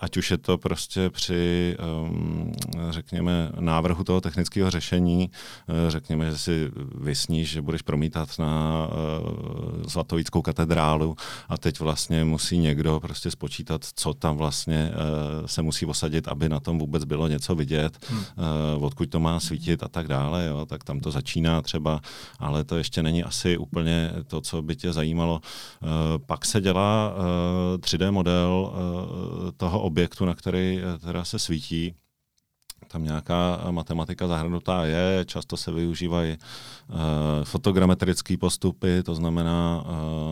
ať 0.00 0.16
už 0.16 0.30
je 0.30 0.38
to 0.38 0.58
prostě 0.58 1.10
při, 1.10 1.76
um, 2.04 2.52
řekněme, 2.90 3.52
návrhu 3.60 4.04
toho 4.04 4.20
technického 4.20 4.70
řešení, 4.70 5.30
uh, 5.68 5.90
řekněme, 5.90 6.30
že 6.30 6.38
si 6.38 6.70
vysníš, 6.94 7.50
že 7.50 7.62
budeš 7.62 7.82
promítat 7.82 8.28
na 8.38 8.86
uh, 8.88 9.82
Svatovíckou 9.88 10.42
katedrálu 10.42 11.16
a 11.48 11.58
teď 11.58 11.80
vlastně 11.80 12.24
musí 12.24 12.58
někdo 12.58 13.00
prostě 13.00 13.30
spočítat, 13.30 13.84
co 13.94 14.14
tam 14.14 14.36
vlastně 14.36 14.90
uh, 14.90 15.46
se 15.46 15.62
musí 15.62 15.86
osadit, 15.86 16.28
aby 16.28 16.48
na 16.48 16.60
tom 16.60 16.78
vůbec 16.78 17.04
bylo 17.04 17.28
něco 17.28 17.54
vidět, 17.54 17.98
hmm. 18.08 18.18
uh, 18.76 18.84
odkud 18.84 19.10
to 19.10 19.20
má 19.20 19.40
svítit 19.40 19.82
a 19.82 19.88
tak 19.88 20.08
dále, 20.08 20.46
jo, 20.46 20.66
tak 20.66 20.84
tam 20.84 21.00
to 21.00 21.10
začíná 21.10 21.62
třeba, 21.62 22.00
ale 22.38 22.64
to 22.64 22.76
ještě 22.76 23.02
není 23.02 23.24
asi 23.24 23.56
úplně 23.56 24.10
to, 24.26 24.40
co 24.40 24.62
by 24.62 24.76
tě 24.76 24.92
zajímalo. 24.92 25.40
Eh, 25.82 26.18
pak 26.26 26.44
se 26.44 26.60
dělá 26.60 27.14
3D 27.76 28.08
eh, 28.08 28.10
model 28.10 28.72
eh, 28.72 29.52
toho 29.56 29.80
objektu, 29.80 30.24
na 30.24 30.34
který 30.34 30.80
teda 31.00 31.24
se 31.24 31.38
svítí. 31.38 31.94
Tam 32.88 33.04
nějaká 33.04 33.70
matematika 33.70 34.28
zahrnutá 34.28 34.84
je, 34.84 35.24
často 35.24 35.56
se 35.56 35.72
využívají 35.72 36.36
fotogrametrické 37.44 38.36
postupy, 38.36 39.02
to 39.02 39.14
znamená 39.14 39.84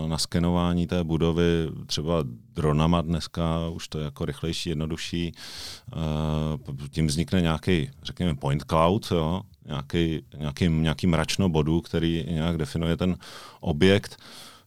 na 0.06 0.18
skenování 0.18 0.86
té 0.86 1.04
budovy, 1.04 1.68
třeba 1.86 2.24
dronama 2.54 3.00
dneska, 3.00 3.68
už 3.68 3.88
to 3.88 3.98
je 3.98 4.04
jako 4.04 4.24
rychlejší, 4.24 4.68
jednodušší. 4.68 5.32
Tím 6.90 7.06
vznikne 7.06 7.40
nějaký, 7.40 7.90
řekněme, 8.02 8.34
point 8.34 8.64
cloud, 8.68 9.10
jo? 9.10 9.42
Nějaký, 9.66 10.22
nějaký, 10.38 10.68
nějaký 10.68 11.06
mračno 11.06 11.48
bodu, 11.48 11.80
který 11.80 12.24
nějak 12.28 12.58
definuje 12.58 12.96
ten 12.96 13.16
objekt. 13.60 14.16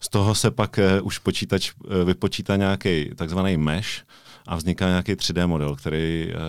Z 0.04 0.10
toho 0.10 0.36
se 0.36 0.52
pak 0.52 0.80
uh, 1.00 1.08
už 1.08 1.18
počítač 1.18 1.72
uh, 1.72 2.04
vypočítá 2.04 2.56
nějaký 2.56 3.10
takzvaný 3.16 3.58
mesh, 3.58 4.04
a 4.48 4.56
vzniká 4.56 4.88
nějaký 4.88 5.14
3D 5.14 5.48
model, 5.48 5.76
který, 5.76 6.28
uh, 6.28 6.40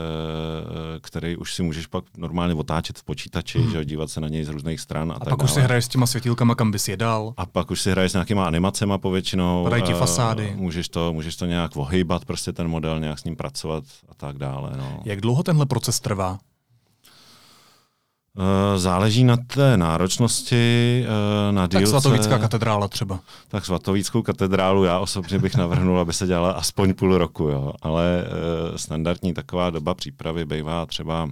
který 1.01 1.37
už 1.37 1.55
si 1.55 1.63
můžeš 1.63 1.87
pak 1.87 2.05
normálně 2.17 2.55
otáčet 2.55 2.99
v 2.99 3.05
počítači, 3.05 3.59
hmm. 3.59 3.71
že 3.71 3.85
dívat 3.85 4.11
se 4.11 4.21
na 4.21 4.29
něj 4.29 4.45
z 4.45 4.49
různých 4.49 4.81
stran. 4.81 5.13
A, 5.13 5.15
a 5.15 5.19
tak 5.19 5.29
pak 5.29 5.39
dále. 5.39 5.45
už 5.45 5.51
si 5.51 5.61
hraješ 5.61 5.85
s 5.85 5.89
těma 5.89 6.07
světílkama, 6.07 6.55
kam 6.55 6.71
bys 6.71 6.89
je 6.89 6.97
dal. 6.97 7.35
A 7.37 7.47
pak 7.47 7.71
už 7.71 7.81
si 7.81 7.91
hraješ 7.91 8.11
s 8.11 8.15
nějakýma 8.15 8.47
animacema 8.47 8.99
povětšinou. 8.99 9.65
Padají 9.65 9.83
ti 9.83 9.93
fasády. 9.93 10.53
Můžeš, 10.57 10.89
to, 10.89 11.13
můžeš 11.13 11.37
to 11.37 11.47
nějak 11.47 11.77
ohýbat, 11.77 12.25
prostě 12.25 12.53
ten 12.53 12.69
model, 12.69 13.01
nějak 13.01 13.19
s 13.19 13.25
ním 13.25 13.37
pracovat 13.37 13.85
a 14.09 14.15
tak 14.15 14.39
dále. 14.39 14.71
No. 14.77 15.01
Jak 15.05 15.21
dlouho 15.21 15.43
tenhle 15.43 15.67
proces 15.67 16.01
trvá? 16.01 16.39
Eh, 18.39 18.79
záleží 18.79 19.25
na 19.25 19.37
té 19.37 19.77
náročnosti, 19.77 21.05
eh, 21.07 21.53
na 21.53 21.67
dílce. 21.67 21.93
Tak 21.93 22.03
Svatovícká 22.03 22.39
katedrála 22.39 22.89
třeba. 22.89 23.21
Tak 23.49 23.65
Svatovíckou 23.65 24.23
katedrálu 24.23 24.85
já 24.85 24.99
osobně 24.99 25.39
bych 25.39 25.57
navrhnul, 25.57 26.01
aby 26.01 26.13
se 26.13 26.27
dělala 26.27 26.53
aspoň 26.53 26.95
půl 26.95 27.19
roku, 27.19 27.45
jo. 27.45 27.73
ale 27.83 28.25
uh, 28.25 28.77
standardní 28.77 29.35
taková 29.35 29.71
doba 29.71 29.95
přípravy 29.95 30.45
bývá 30.45 30.87
třeba 30.87 31.29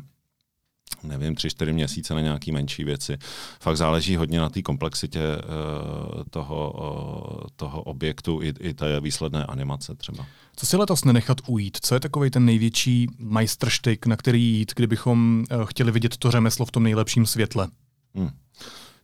nevím, 1.05 1.35
tři, 1.35 1.51
čtyři 1.51 1.73
měsíce 1.73 2.15
na 2.15 2.21
nějaké 2.21 2.53
menší 2.53 2.85
věci. 2.85 3.19
Fakt 3.61 3.77
záleží 3.77 4.17
hodně 4.17 4.41
na 4.41 4.49
té 4.49 4.63
komplexitě 4.63 5.21
uh, 5.21 6.23
toho, 6.31 6.73
uh, 6.73 7.47
toho 7.57 7.83
objektu 7.83 8.43
i, 8.43 8.55
i 8.61 8.75
té 8.75 9.01
výsledné 9.01 9.47
animace 9.47 9.95
třeba. 9.95 10.27
Co 10.57 10.67
si 10.67 10.77
letos 10.77 11.05
nenechat 11.05 11.39
ujít? 11.47 11.79
Co 11.83 11.95
je 11.95 12.01
takový 12.01 12.31
ten 12.31 12.45
největší 12.45 13.09
majstrštyk, 13.19 14.07
na 14.07 14.17
který 14.17 14.43
jít, 14.43 14.73
kdybychom 14.77 15.45
uh, 15.51 15.65
chtěli 15.65 15.93
vidět 15.93 16.17
to 16.17 16.31
řemeslo 16.31 16.67
v 16.67 16.71
tom 16.71 16.83
nejlepším 16.83 17.27
světle? 17.27 17.69
Hmm. 18.15 18.31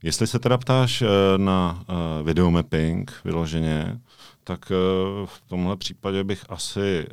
Jestli 0.03 0.27
se 0.27 0.39
teda 0.39 0.59
ptáš 0.59 1.03
na 1.37 1.85
videomapping 2.23 3.13
vyloženě, 3.25 4.01
tak 4.45 4.73
v 5.25 5.43
tomhle 5.47 5.77
případě 5.77 6.25
bych 6.25 6.45
asi 6.49 7.07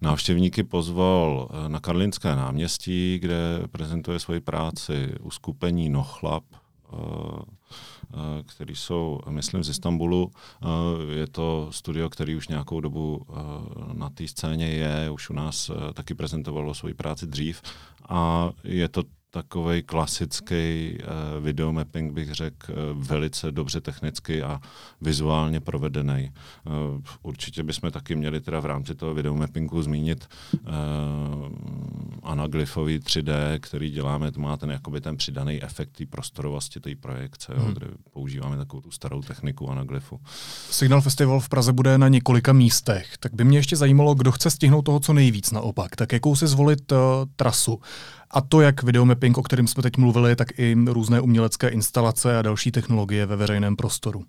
návštěvníky 0.00 0.62
pozval 0.62 1.48
eh, 1.50 1.68
na 1.68 1.80
Karlinské 1.80 2.36
náměstí, 2.36 3.18
kde 3.18 3.60
prezentuje 3.72 4.18
svoji 4.18 4.40
práci 4.40 5.14
uskupení 5.20 5.88
Nochlap, 5.88 6.44
eh, 6.52 6.96
eh, 8.14 8.42
který 8.46 8.74
jsou, 8.74 9.20
myslím, 9.28 9.64
z 9.64 9.68
Istanbulu. 9.68 10.30
Je 11.14 11.26
to 11.26 11.68
studio, 11.70 12.10
který 12.10 12.36
už 12.36 12.48
nějakou 12.48 12.80
dobu 12.80 13.26
na 13.92 14.10
té 14.10 14.28
scéně 14.28 14.66
je, 14.66 15.10
už 15.10 15.30
u 15.30 15.32
nás 15.32 15.70
taky 15.94 16.14
prezentovalo 16.14 16.74
svoji 16.74 16.94
práci 16.94 17.26
dřív 17.26 17.62
a 18.08 18.50
je 18.64 18.88
to 18.88 19.02
takový 19.32 19.82
klasický 19.82 20.98
uh, 21.00 21.44
videomapping, 21.44 22.12
bych 22.12 22.34
řekl, 22.34 22.72
uh, 22.72 22.76
velice 23.02 23.52
dobře 23.52 23.80
technicky 23.80 24.42
a 24.42 24.60
vizuálně 25.00 25.60
provedený. 25.60 26.32
Uh, 26.66 27.00
určitě 27.22 27.62
bychom 27.62 27.90
taky 27.90 28.14
měli 28.16 28.40
teda 28.40 28.60
v 28.60 28.66
rámci 28.66 28.94
toho 28.94 29.14
videomappingu 29.14 29.82
zmínit 29.82 30.28
uh, 30.52 30.68
anaglyfový 32.22 32.98
3D, 32.98 33.58
který 33.60 33.90
děláme, 33.90 34.32
to 34.32 34.40
má 34.40 34.56
ten, 34.56 34.70
jakoby 34.70 35.00
ten 35.00 35.16
přidaný 35.16 35.62
efekt 35.62 35.90
té 35.90 36.06
prostorovosti 36.06 36.80
té 36.80 36.94
projekce, 36.94 37.54
hmm. 37.56 37.66
jo, 37.66 37.72
kde 37.72 37.86
používáme 38.12 38.56
takovou 38.56 38.80
tu 38.80 38.90
starou 38.90 39.22
techniku 39.22 39.70
anaglyfu. 39.70 40.20
Signal 40.70 41.00
Festival 41.00 41.40
v 41.40 41.48
Praze 41.48 41.72
bude 41.72 41.98
na 41.98 42.08
několika 42.08 42.52
místech, 42.52 43.18
tak 43.18 43.34
by 43.34 43.44
mě 43.44 43.58
ještě 43.58 43.76
zajímalo, 43.76 44.14
kdo 44.14 44.32
chce 44.32 44.50
stihnout 44.50 44.82
toho 44.82 45.00
co 45.00 45.12
nejvíc 45.12 45.50
naopak, 45.50 45.96
tak 45.96 46.12
jakou 46.12 46.36
si 46.36 46.46
zvolit 46.46 46.92
uh, 46.92 46.98
trasu. 47.36 47.80
A 48.32 48.40
to 48.40 48.60
jak 48.60 48.82
videomapping, 48.82 49.38
o 49.38 49.42
kterém 49.42 49.66
jsme 49.66 49.82
teď 49.82 49.96
mluvili, 49.96 50.36
tak 50.36 50.58
i 50.58 50.76
různé 50.86 51.20
umělecké 51.20 51.68
instalace 51.68 52.38
a 52.38 52.42
další 52.42 52.70
technologie 52.70 53.26
ve 53.26 53.36
veřejném 53.36 53.76
prostoru. 53.76 54.24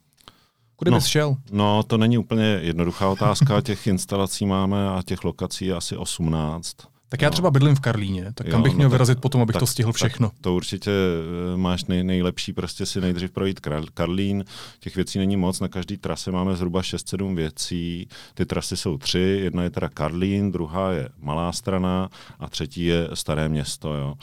Kudy 0.76 0.92
no, 0.92 0.98
bys 0.98 1.06
šel? 1.06 1.36
No, 1.52 1.84
to 1.84 1.98
není 1.98 2.18
úplně 2.18 2.46
jednoduchá 2.46 3.08
otázka. 3.08 3.62
těch 3.62 3.88
instalací 3.88 4.46
máme 4.46 4.90
a 4.90 5.02
těch 5.06 5.24
lokací 5.24 5.66
je 5.66 5.76
asi 5.76 5.98
18. 5.98 6.76
Tak 7.14 7.22
já 7.22 7.30
třeba 7.30 7.52
bydlím 7.52 7.76
v 7.76 7.80
Karlíně, 7.80 8.32
tak 8.34 8.48
kam 8.48 8.60
jo, 8.60 8.64
bych 8.64 8.76
měl 8.76 8.90
no 8.90 8.92
vyrazit 8.92 9.22
potom, 9.22 9.42
abych 9.42 9.54
tak, 9.54 9.60
to 9.60 9.68
stihl 9.68 9.92
všechno? 9.92 10.30
Tak 10.30 10.40
to 10.42 10.56
určitě 10.56 10.92
eh, 10.92 11.58
máš 11.58 11.86
nej, 11.86 12.04
nejlepší, 12.04 12.54
prostě 12.54 12.86
si 12.86 13.02
nejdřív 13.02 13.32
projít 13.32 13.60
Karlín. 13.94 14.46
Těch 14.80 14.96
věcí 14.96 15.20
není 15.20 15.38
moc, 15.38 15.60
na 15.60 15.68
každé 15.68 15.98
trase 15.98 16.32
máme 16.32 16.56
zhruba 16.56 16.82
6-7 16.82 17.36
věcí. 17.36 18.08
Ty 18.34 18.46
trasy 18.46 18.78
jsou 18.78 18.98
tři, 18.98 19.40
jedna 19.44 19.64
je 19.64 19.70
teda 19.70 19.90
Karlín, 19.90 20.52
druhá 20.52 20.92
je 20.92 21.10
Malá 21.20 21.52
strana 21.52 22.10
a 22.40 22.50
třetí 22.50 22.86
je 22.86 23.10
Staré 23.14 23.50
město. 23.50 23.94
Jo. 23.94 24.14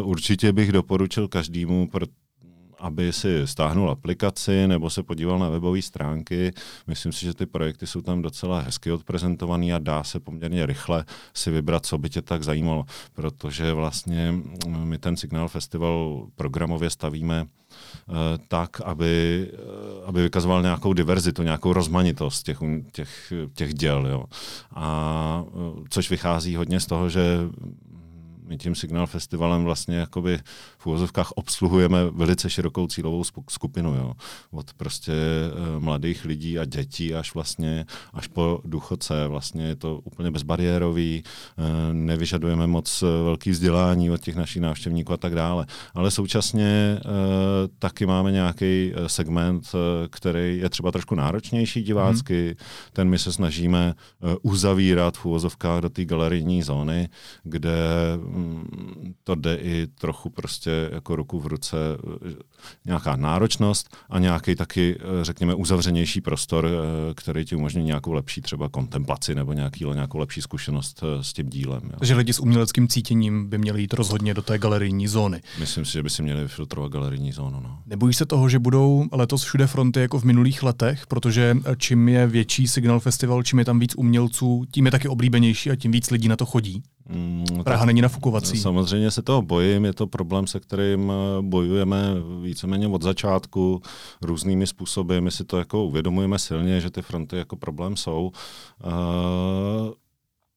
Uh, 0.00 0.08
určitě 0.08 0.52
bych 0.52 0.72
doporučil 0.72 1.28
každému, 1.28 1.88
aby 2.78 3.12
si 3.12 3.46
stáhnul 3.46 3.90
aplikaci 3.90 4.66
nebo 4.66 4.90
se 4.90 5.02
podíval 5.02 5.38
na 5.38 5.48
webové 5.48 5.82
stránky. 5.82 6.52
Myslím 6.86 7.12
si, 7.12 7.26
že 7.26 7.34
ty 7.34 7.46
projekty 7.46 7.86
jsou 7.86 8.00
tam 8.00 8.22
docela 8.22 8.60
hezky 8.60 8.92
odprezentované 8.92 9.72
a 9.72 9.78
dá 9.78 10.04
se 10.04 10.20
poměrně 10.20 10.66
rychle 10.66 11.04
si 11.34 11.50
vybrat, 11.50 11.86
co 11.86 11.98
by 11.98 12.10
tě 12.10 12.22
tak 12.22 12.42
zajímalo, 12.42 12.84
protože 13.14 13.72
vlastně 13.72 14.32
mm, 14.32 14.84
my 14.84 14.98
ten 14.98 15.16
Signál 15.16 15.48
Festival 15.48 16.26
programově 16.34 16.90
stavíme 16.90 17.46
eh, 17.46 18.12
tak, 18.48 18.80
aby, 18.80 19.46
eh, 19.52 19.56
aby 20.06 20.22
vykazoval 20.22 20.62
nějakou 20.62 20.92
diverzitu, 20.92 21.42
nějakou 21.42 21.72
rozmanitost 21.72 22.46
těch, 22.46 22.58
těch, 22.92 23.32
těch 23.54 23.74
děl. 23.74 24.06
Jo. 24.06 24.24
A 24.74 25.44
eh, 25.48 25.82
což 25.90 26.10
vychází 26.10 26.56
hodně 26.56 26.80
z 26.80 26.86
toho, 26.86 27.08
že 27.08 27.22
my 28.46 28.58
tím 28.58 28.74
Signál 28.74 29.06
Festivalem 29.06 29.64
vlastně 29.64 29.96
jakoby 29.96 30.38
v 30.86 30.88
úvozovkách 30.88 31.32
obsluhujeme 31.34 32.10
velice 32.10 32.50
širokou 32.50 32.86
cílovou 32.86 33.22
skupinu. 33.50 33.94
Jo. 33.94 34.12
Od 34.50 34.72
prostě 34.72 35.12
e, 35.12 35.80
mladých 35.80 36.24
lidí 36.24 36.58
a 36.58 36.64
dětí 36.64 37.14
až 37.14 37.34
vlastně 37.34 37.86
až 38.12 38.26
po 38.26 38.60
důchodce. 38.64 39.28
Vlastně 39.28 39.64
je 39.64 39.76
to 39.76 40.00
úplně 40.04 40.30
bezbariérový, 40.30 41.22
e, 41.22 41.94
nevyžadujeme 41.94 42.66
moc 42.66 43.04
velký 43.24 43.50
vzdělání 43.50 44.10
od 44.10 44.20
těch 44.20 44.36
našich 44.36 44.62
návštěvníků 44.62 45.12
a 45.12 45.16
tak 45.16 45.34
dále. 45.34 45.66
Ale 45.94 46.10
současně 46.10 46.66
e, 46.66 47.00
taky 47.78 48.06
máme 48.06 48.32
nějaký 48.32 48.92
segment, 49.06 49.72
který 50.10 50.58
je 50.58 50.68
třeba 50.68 50.92
trošku 50.92 51.14
náročnější 51.14 51.82
divácky. 51.82 52.48
Mm. 52.48 52.66
Ten 52.92 53.08
my 53.08 53.18
se 53.18 53.32
snažíme 53.32 53.94
uzavírat 54.42 55.16
v 55.16 55.26
úvozovkách 55.26 55.80
do 55.80 55.88
té 55.88 56.04
galerijní 56.04 56.62
zóny, 56.62 57.08
kde 57.42 57.76
to 59.24 59.34
jde 59.34 59.54
i 59.56 59.86
trochu 59.86 60.30
prostě 60.30 60.75
jako 60.92 61.16
ruku 61.16 61.40
v 61.40 61.46
ruce 61.46 61.76
nějaká 62.84 63.16
náročnost 63.16 63.96
a 64.10 64.18
nějaký 64.18 64.54
taky, 64.54 64.98
řekněme, 65.22 65.54
uzavřenější 65.54 66.20
prostor, 66.20 66.68
který 67.14 67.44
ti 67.44 67.56
umožní 67.56 67.82
nějakou 67.82 68.12
lepší 68.12 68.40
třeba 68.40 68.68
kontemplaci 68.68 69.34
nebo 69.34 69.52
nějaký, 69.52 69.84
nějakou 69.94 70.18
lepší 70.18 70.42
zkušenost 70.42 71.02
s 71.20 71.32
tím 71.32 71.48
dílem. 71.50 71.80
Jo. 71.84 71.96
Takže 71.98 72.14
lidi 72.14 72.32
s 72.32 72.40
uměleckým 72.40 72.88
cítěním 72.88 73.48
by 73.48 73.58
měli 73.58 73.80
jít 73.80 73.92
rozhodně 73.92 74.34
do 74.34 74.42
té 74.42 74.58
galerijní 74.58 75.08
zóny. 75.08 75.40
Myslím 75.60 75.84
si, 75.84 75.92
že 75.92 76.02
by 76.02 76.10
si 76.10 76.22
měli 76.22 76.42
vyfiltrovat 76.42 76.92
galerijní 76.92 77.32
zónu. 77.32 77.60
No. 77.60 77.78
Nebojíš 77.86 78.16
se 78.16 78.26
toho, 78.26 78.48
že 78.48 78.58
budou 78.58 79.04
letos 79.12 79.44
všude 79.44 79.66
fronty 79.66 80.00
jako 80.00 80.18
v 80.18 80.24
minulých 80.24 80.62
letech, 80.62 81.06
protože 81.06 81.56
čím 81.76 82.08
je 82.08 82.26
větší 82.26 82.68
signál 82.68 83.00
festival, 83.00 83.42
čím 83.42 83.58
je 83.58 83.64
tam 83.64 83.78
víc 83.78 83.94
umělců, 83.96 84.64
tím 84.70 84.84
je 84.84 84.90
taky 84.90 85.08
oblíbenější 85.08 85.70
a 85.70 85.76
tím 85.76 85.92
víc 85.92 86.10
lidí 86.10 86.28
na 86.28 86.36
to 86.36 86.46
chodí? 86.46 86.82
Mm, 87.08 87.44
Praha 87.64 87.84
není 87.84 88.02
nafukovací. 88.02 88.58
Samozřejmě 88.58 89.10
se 89.10 89.22
toho 89.22 89.42
bojím, 89.42 89.84
je 89.84 89.92
to 89.92 90.06
problém, 90.06 90.46
se 90.46 90.60
kterým 90.60 91.12
eh, 91.12 91.42
bojujeme 91.42 92.14
víceméně 92.42 92.88
od 92.88 93.02
začátku 93.02 93.82
různými 94.22 94.66
způsoby. 94.66 95.18
My 95.18 95.30
si 95.30 95.44
to 95.44 95.58
jako 95.58 95.84
uvědomujeme 95.84 96.38
silně, 96.38 96.80
že 96.80 96.90
ty 96.90 97.02
fronty 97.02 97.36
jako 97.36 97.56
problém 97.56 97.96
jsou. 97.96 98.32
Uh, 98.84 99.92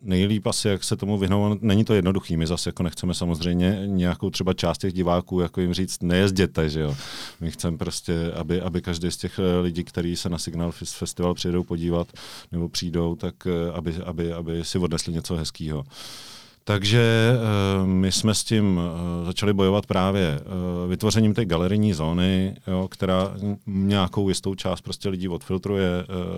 nejlíp 0.02 0.48
asi, 0.48 0.68
jak 0.68 0.84
se 0.84 0.98
tomu 0.98 1.18
vyhnout, 1.18 1.62
není 1.62 1.86
to 1.86 1.94
jednoduchý. 1.94 2.38
My 2.38 2.48
zase 2.48 2.70
jako 2.70 2.84
nechceme 2.84 3.14
samozřejmě 3.14 3.82
nějakou 3.86 4.30
třeba 4.30 4.54
část 4.54 4.78
těch 4.78 4.94
diváků 4.94 5.40
jako 5.40 5.62
jim 5.62 5.74
říct, 5.74 6.04
nejezděte, 6.04 6.70
že 6.70 6.80
jo. 6.80 6.96
My 7.40 7.52
chceme 7.52 7.78
prostě, 7.78 8.32
aby, 8.32 8.62
aby 8.62 8.82
každý 8.82 9.12
z 9.12 9.18
těch 9.18 9.40
eh, 9.40 9.60
lidí, 9.60 9.84
kteří 9.84 10.16
se 10.16 10.30
na 10.30 10.38
Signal 10.38 10.72
Festival 10.72 11.34
přijdou 11.34 11.64
podívat 11.64 12.08
nebo 12.52 12.70
přijdou, 12.70 13.16
tak 13.16 13.36
aby, 13.74 13.96
aby, 14.06 14.34
aby 14.34 14.66
si 14.66 14.78
odnesli 14.78 15.14
něco 15.14 15.36
hezkého. 15.36 15.84
Takže 16.64 17.32
uh, 17.82 17.88
my 17.88 18.12
jsme 18.12 18.36
s 18.36 18.44
tím 18.44 18.78
uh, 18.78 19.26
začali 19.26 19.54
bojovat 19.54 19.86
právě 19.86 20.40
uh, 20.40 20.90
vytvořením 20.90 21.34
té 21.34 21.46
galerijní 21.46 21.94
zóny, 21.94 22.56
jo, 22.68 22.88
která 22.92 23.34
nějakou 23.66 24.30
jistou 24.30 24.56
část 24.56 24.82
prostě 24.82 25.10
lidí 25.10 25.28
odfiltruje, 25.28 25.90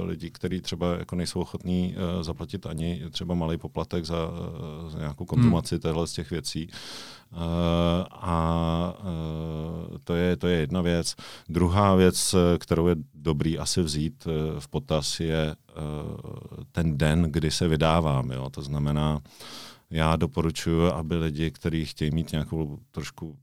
lidi, 0.03 0.31
kteří 0.31 0.62
třeba 0.62 0.97
jako 0.97 1.15
nejsou 1.15 1.41
ochotní 1.41 1.95
zaplatit 2.21 2.65
ani 2.65 3.01
třeba 3.12 3.36
malý 3.36 3.57
poplatek 3.57 4.05
za, 4.05 4.15
za 4.88 4.99
nějakou 4.99 5.25
konzumaci 5.25 5.75
hmm. 5.75 5.81
téhle 5.81 6.07
z 6.07 6.13
těch 6.13 6.31
věcí. 6.31 6.67
Uh, 7.31 7.38
a 8.12 8.93
uh, 8.99 9.97
to, 10.03 10.15
je, 10.15 10.38
to 10.38 10.47
je 10.47 10.60
jedna 10.60 10.81
věc. 10.81 11.15
Druhá 11.49 11.95
věc, 11.95 12.36
kterou 12.57 12.88
je 12.88 12.95
dobrý 13.13 13.60
asi 13.60 13.81
vzít 13.81 14.27
uh, 14.27 14.60
v 14.60 14.67
potaz, 14.67 15.19
je 15.19 15.55
ten 16.71 16.97
den, 16.97 17.21
kdy 17.21 17.51
se 17.51 17.67
vydávám. 17.67 18.31
Jo? 18.31 18.49
To 18.49 18.62
znamená, 18.62 19.13
uh, 19.15 19.21
já 19.91 20.15
doporučuji, 20.15 20.91
aby 20.91 21.15
lidi, 21.15 21.51
kteří 21.51 21.86
chtějí 21.86 22.12
mít 22.12 22.32
nějakou 22.32 22.80
trošku 22.91 23.38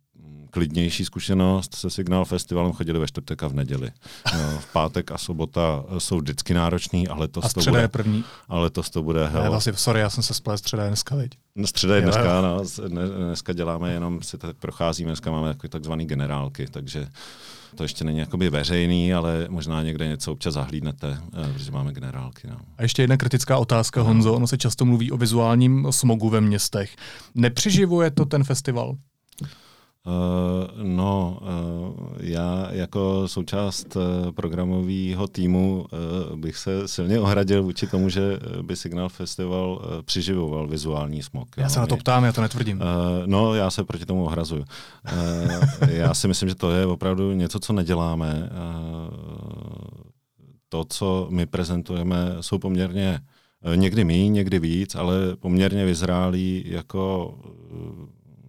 klidnější 0.51 1.05
zkušenost 1.05 1.75
se 1.75 1.91
Signál 1.91 2.25
Festivalem 2.25 2.73
chodili 2.73 2.99
ve 2.99 3.07
čtvrtek 3.07 3.43
a 3.43 3.49
v 3.49 3.55
neděli. 3.55 3.91
No, 4.35 4.59
v 4.59 4.73
pátek 4.73 5.13
a 5.13 5.19
sobota 5.19 5.85
jsou 5.99 6.19
vždycky 6.19 6.55
náročný, 6.55 7.09
ale 7.09 7.29
to 7.29 7.41
to 7.41 7.61
bude, 7.71 7.81
je 7.81 7.89
první. 7.89 8.25
Ale 8.49 8.71
to 8.71 8.83
to 8.83 9.03
bude 9.03 9.29
hell. 9.29 9.43
Ne, 9.43 9.51
vlastně, 9.51 9.73
sorry, 9.73 10.01
já 10.01 10.11
jsem 10.11 10.23
se 10.23 10.35
splet, 10.35 10.59
středa 10.59 10.83
je 10.83 10.89
dneska, 10.89 11.17
viď? 11.17 11.39
No, 11.57 11.67
středa 11.67 11.97
je 11.97 12.03
dneska, 12.03 12.41
no, 12.41 12.63
dneska 13.27 13.53
děláme 13.53 13.93
jenom, 13.93 14.23
si 14.23 14.39
tak 14.39 14.57
procházíme, 14.57 15.09
dneska 15.09 15.31
máme 15.31 15.55
takzvané 15.69 16.05
generálky, 16.05 16.67
takže 16.71 17.09
to 17.75 17.83
ještě 17.83 18.05
není 18.05 18.19
jakoby 18.19 18.51
veřejný, 18.51 19.15
ale 19.15 19.47
možná 19.49 19.83
někde 19.83 20.09
něco 20.09 20.33
občas 20.33 20.55
zahlídnete, 20.55 21.19
eh, 21.49 21.53
protože 21.53 21.71
máme 21.71 21.93
generálky. 21.93 22.49
No. 22.51 22.57
A 22.79 22.83
ještě 22.83 23.03
jedna 23.03 23.17
kritická 23.17 23.59
otázka, 23.59 24.03
Honzo. 24.03 24.35
Ono 24.35 24.47
se 24.47 24.59
často 24.59 24.85
mluví 24.85 25.13
o 25.13 25.17
vizuálním 25.17 25.87
smogu 25.91 26.29
ve 26.29 26.41
městech. 26.41 26.97
Nepřiživuje 27.35 28.11
to 28.11 28.25
ten 28.25 28.45
festival? 28.45 28.97
Uh, 30.07 30.83
no, 30.83 31.39
uh, 31.41 32.17
já 32.21 32.69
jako 32.71 33.29
součást 33.29 33.97
uh, 33.97 34.33
programového 34.33 35.29
týmu 35.29 35.87
bych 36.35 36.57
se 36.57 36.89
silně 36.89 37.21
ohradil 37.21 37.63
vůči 37.63 37.87
tomu, 37.87 38.09
že 38.09 38.39
by 38.63 38.77
Signal 38.77 39.09
Festival 39.09 39.83
přiživoval 40.05 40.69
vizuální 40.69 41.23
smog. 41.23 41.49
Já 41.57 41.69
se 41.69 41.81
na 41.81 41.87
to 41.87 41.97
ptám, 41.97 42.25
já 42.25 42.33
to 42.33 42.41
netvrdím. 42.41 42.81
No, 43.27 43.55
já 43.55 43.71
se 43.71 43.85
proti 43.85 44.07
tomu 44.07 44.25
ohrazuju. 44.25 44.65
Já 45.91 46.15
si 46.15 46.29
myslím, 46.29 46.49
že 46.49 46.55
to 46.55 46.71
je 46.71 46.87
opravdu 46.87 47.33
něco, 47.33 47.61
co 47.61 47.73
neděláme. 47.73 48.51
To, 50.69 50.85
co 50.85 51.27
my 51.31 51.47
prezentujeme, 51.47 52.17
jsou 52.41 52.59
poměrně 52.59 53.21
někdy 53.75 54.05
méně, 54.05 54.29
někdy 54.29 54.59
víc, 54.59 54.95
ale 54.95 55.37
poměrně 55.37 55.85
vyzrálí 55.85 56.65
jako 56.67 57.35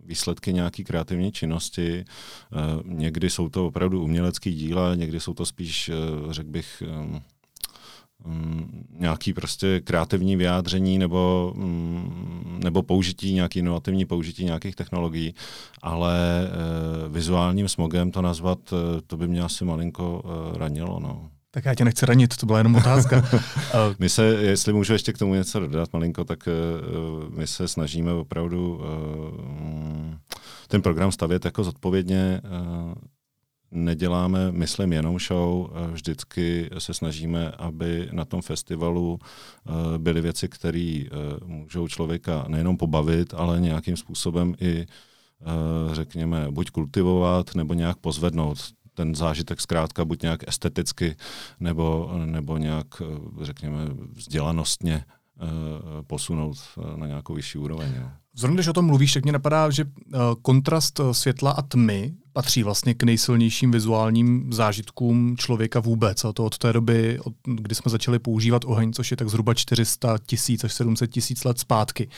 výsledky 0.09 0.53
nějaké 0.53 0.83
kreativní 0.83 1.31
činnosti. 1.31 2.05
Eh, 2.05 2.55
někdy 2.85 3.29
jsou 3.29 3.49
to 3.49 3.67
opravdu 3.67 4.03
umělecké 4.03 4.51
díla, 4.51 4.95
někdy 4.95 5.19
jsou 5.19 5.33
to 5.33 5.45
spíš, 5.45 5.89
eh, 5.89 5.93
řekl 6.33 6.49
bych, 6.49 6.83
eh, 6.85 7.21
mm, 8.25 8.85
nějaký 8.99 9.33
prostě 9.33 9.79
kreativní 9.79 10.35
vyjádření 10.35 10.97
nebo, 10.97 11.53
mm, 11.55 12.59
nebo 12.63 12.83
použití, 12.83 13.33
nějaký 13.33 13.59
inovativní 13.59 14.05
použití 14.05 14.45
nějakých 14.45 14.75
technologií, 14.75 15.33
ale 15.81 16.17
vizuálním 17.09 17.69
smogem 17.69 18.11
to 18.11 18.21
nazvat, 18.21 18.59
to 19.07 19.17
by 19.17 19.27
mě 19.27 19.41
asi 19.41 19.65
malinko 19.65 20.23
ranilo. 20.57 20.99
No. 20.99 21.29
Tak 21.51 21.65
já 21.65 21.75
tě 21.75 21.85
nechci 21.85 22.05
ranit, 22.05 22.37
to 22.37 22.45
byla 22.45 22.57
jenom 22.57 22.75
otázka. 22.75 23.23
my 23.99 24.09
se, 24.09 24.25
jestli 24.25 24.73
můžu 24.73 24.93
ještě 24.93 25.13
k 25.13 25.17
tomu 25.17 25.33
něco 25.33 25.59
dodat 25.59 25.93
malinko, 25.93 26.23
tak 26.23 26.47
uh, 26.47 27.33
my 27.37 27.47
se 27.47 27.67
snažíme 27.67 28.13
opravdu 28.13 28.75
uh, 28.75 30.15
ten 30.67 30.81
program 30.81 31.11
stavět 31.11 31.45
jako 31.45 31.63
zodpovědně. 31.63 32.41
Neděláme, 33.71 34.51
myslím, 34.51 34.93
jenom 34.93 35.19
show, 35.19 35.69
vždycky 35.91 36.69
se 36.77 36.93
snažíme, 36.93 37.51
aby 37.51 38.09
na 38.11 38.25
tom 38.25 38.41
festivalu 38.41 39.19
byly 39.97 40.21
věci, 40.21 40.47
které 40.47 41.03
můžou 41.45 41.87
člověka 41.87 42.45
nejenom 42.47 42.77
pobavit, 42.77 43.33
ale 43.33 43.61
nějakým 43.61 43.97
způsobem 43.97 44.55
i 44.61 44.85
řekněme, 45.91 46.47
buď 46.51 46.71
kultivovat, 46.71 47.55
nebo 47.55 47.73
nějak 47.73 47.97
pozvednout 47.97 48.57
ten 48.93 49.15
zážitek 49.15 49.61
zkrátka 49.61 50.05
buď 50.05 50.21
nějak 50.21 50.47
esteticky 50.47 51.15
nebo, 51.59 52.11
nebo 52.25 52.57
nějak, 52.57 52.87
řekněme, 53.41 53.77
vzdělanostně 54.11 55.05
eh, 55.05 55.45
posunout 56.07 56.57
eh, 56.77 56.97
na 56.97 57.07
nějakou 57.07 57.33
vyšší 57.33 57.57
úroveň. 57.57 57.93
Jo. 57.97 58.09
Zrovna 58.35 58.55
když 58.55 58.67
o 58.67 58.73
tom 58.73 58.85
mluvíš, 58.85 59.13
tak 59.13 59.23
mě 59.23 59.31
napadá, 59.31 59.69
že 59.69 59.83
eh, 59.83 60.17
kontrast 60.41 61.01
světla 61.11 61.51
a 61.51 61.61
tmy 61.61 62.13
patří 62.33 62.63
vlastně 62.63 62.93
k 62.93 63.03
nejsilnějším 63.03 63.71
vizuálním 63.71 64.53
zážitkům 64.53 65.37
člověka 65.37 65.79
vůbec. 65.79 66.25
A 66.25 66.33
to 66.33 66.45
od 66.45 66.57
té 66.57 66.73
doby, 66.73 67.19
od, 67.19 67.33
kdy 67.45 67.75
jsme 67.75 67.91
začali 67.91 68.19
používat 68.19 68.65
oheň, 68.65 68.93
což 68.93 69.11
je 69.11 69.17
tak 69.17 69.29
zhruba 69.29 69.53
400 69.53 70.17
tisíc 70.25 70.63
až 70.63 70.73
700 70.73 71.11
tisíc 71.11 71.43
let 71.43 71.59
zpátky. 71.59 72.09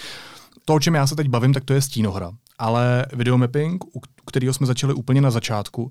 To, 0.65 0.73
o 0.73 0.79
čem 0.79 0.95
já 0.95 1.07
se 1.07 1.15
teď 1.15 1.27
bavím, 1.27 1.53
tak 1.53 1.65
to 1.65 1.73
je 1.73 1.81
stínohra 1.81 2.31
ale 2.61 3.05
videomapping, 3.13 3.83
u 3.95 3.99
kterého 4.25 4.53
jsme 4.53 4.67
začali 4.67 4.93
úplně 4.93 5.21
na 5.21 5.31
začátku, 5.31 5.83
uh, 5.83 5.89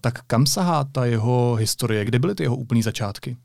tak 0.00 0.22
kam 0.26 0.46
sahá 0.46 0.84
ta 0.84 1.04
jeho 1.04 1.54
historie? 1.54 2.04
Kde 2.04 2.18
byly 2.18 2.34
ty 2.34 2.42
jeho 2.42 2.56
úplné 2.56 2.82
začátky? 2.82 3.36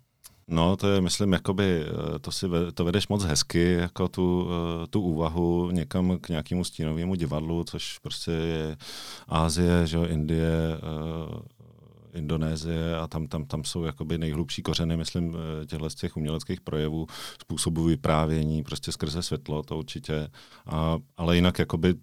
No, 0.49 0.77
to 0.77 0.87
je, 0.87 1.01
myslím, 1.01 1.33
jakoby, 1.33 1.83
eh, 1.83 2.19
to 2.19 2.31
si 2.31 2.45
to 2.73 2.85
vedeš 2.85 3.07
moc 3.07 3.23
hezky, 3.23 3.71
jako 3.71 4.07
tu, 4.07 4.47
eh, 4.49 4.87
tu 4.87 5.01
úvahu 5.01 5.71
někam 5.71 6.17
k 6.21 6.29
nějakému 6.29 6.63
stínovému 6.63 7.15
divadlu, 7.15 7.63
což 7.63 7.97
prostě 7.99 8.31
je 8.31 8.77
Ázie, 9.27 9.87
že 9.87 9.97
jo, 9.97 10.05
Indie, 10.05 10.77
Indonésie 12.13 12.97
a 12.97 13.07
tam, 13.07 13.27
tam, 13.27 13.45
tam 13.45 13.63
jsou 13.63 13.83
jakoby 13.83 14.17
nejhlubší 14.17 14.61
kořeny, 14.61 14.97
myslím, 14.97 15.37
těchto 15.65 15.89
z 15.89 15.95
těch 15.95 16.17
uměleckých 16.17 16.61
projevů, 16.61 17.07
způsobu 17.41 17.83
vyprávění, 17.83 18.63
prostě 18.63 18.91
skrze 18.91 19.23
světlo, 19.23 19.63
to 19.63 19.77
určitě. 19.77 20.29
A, 20.65 20.97
ale 21.17 21.35
jinak 21.35 21.59
jakoby 21.59 21.93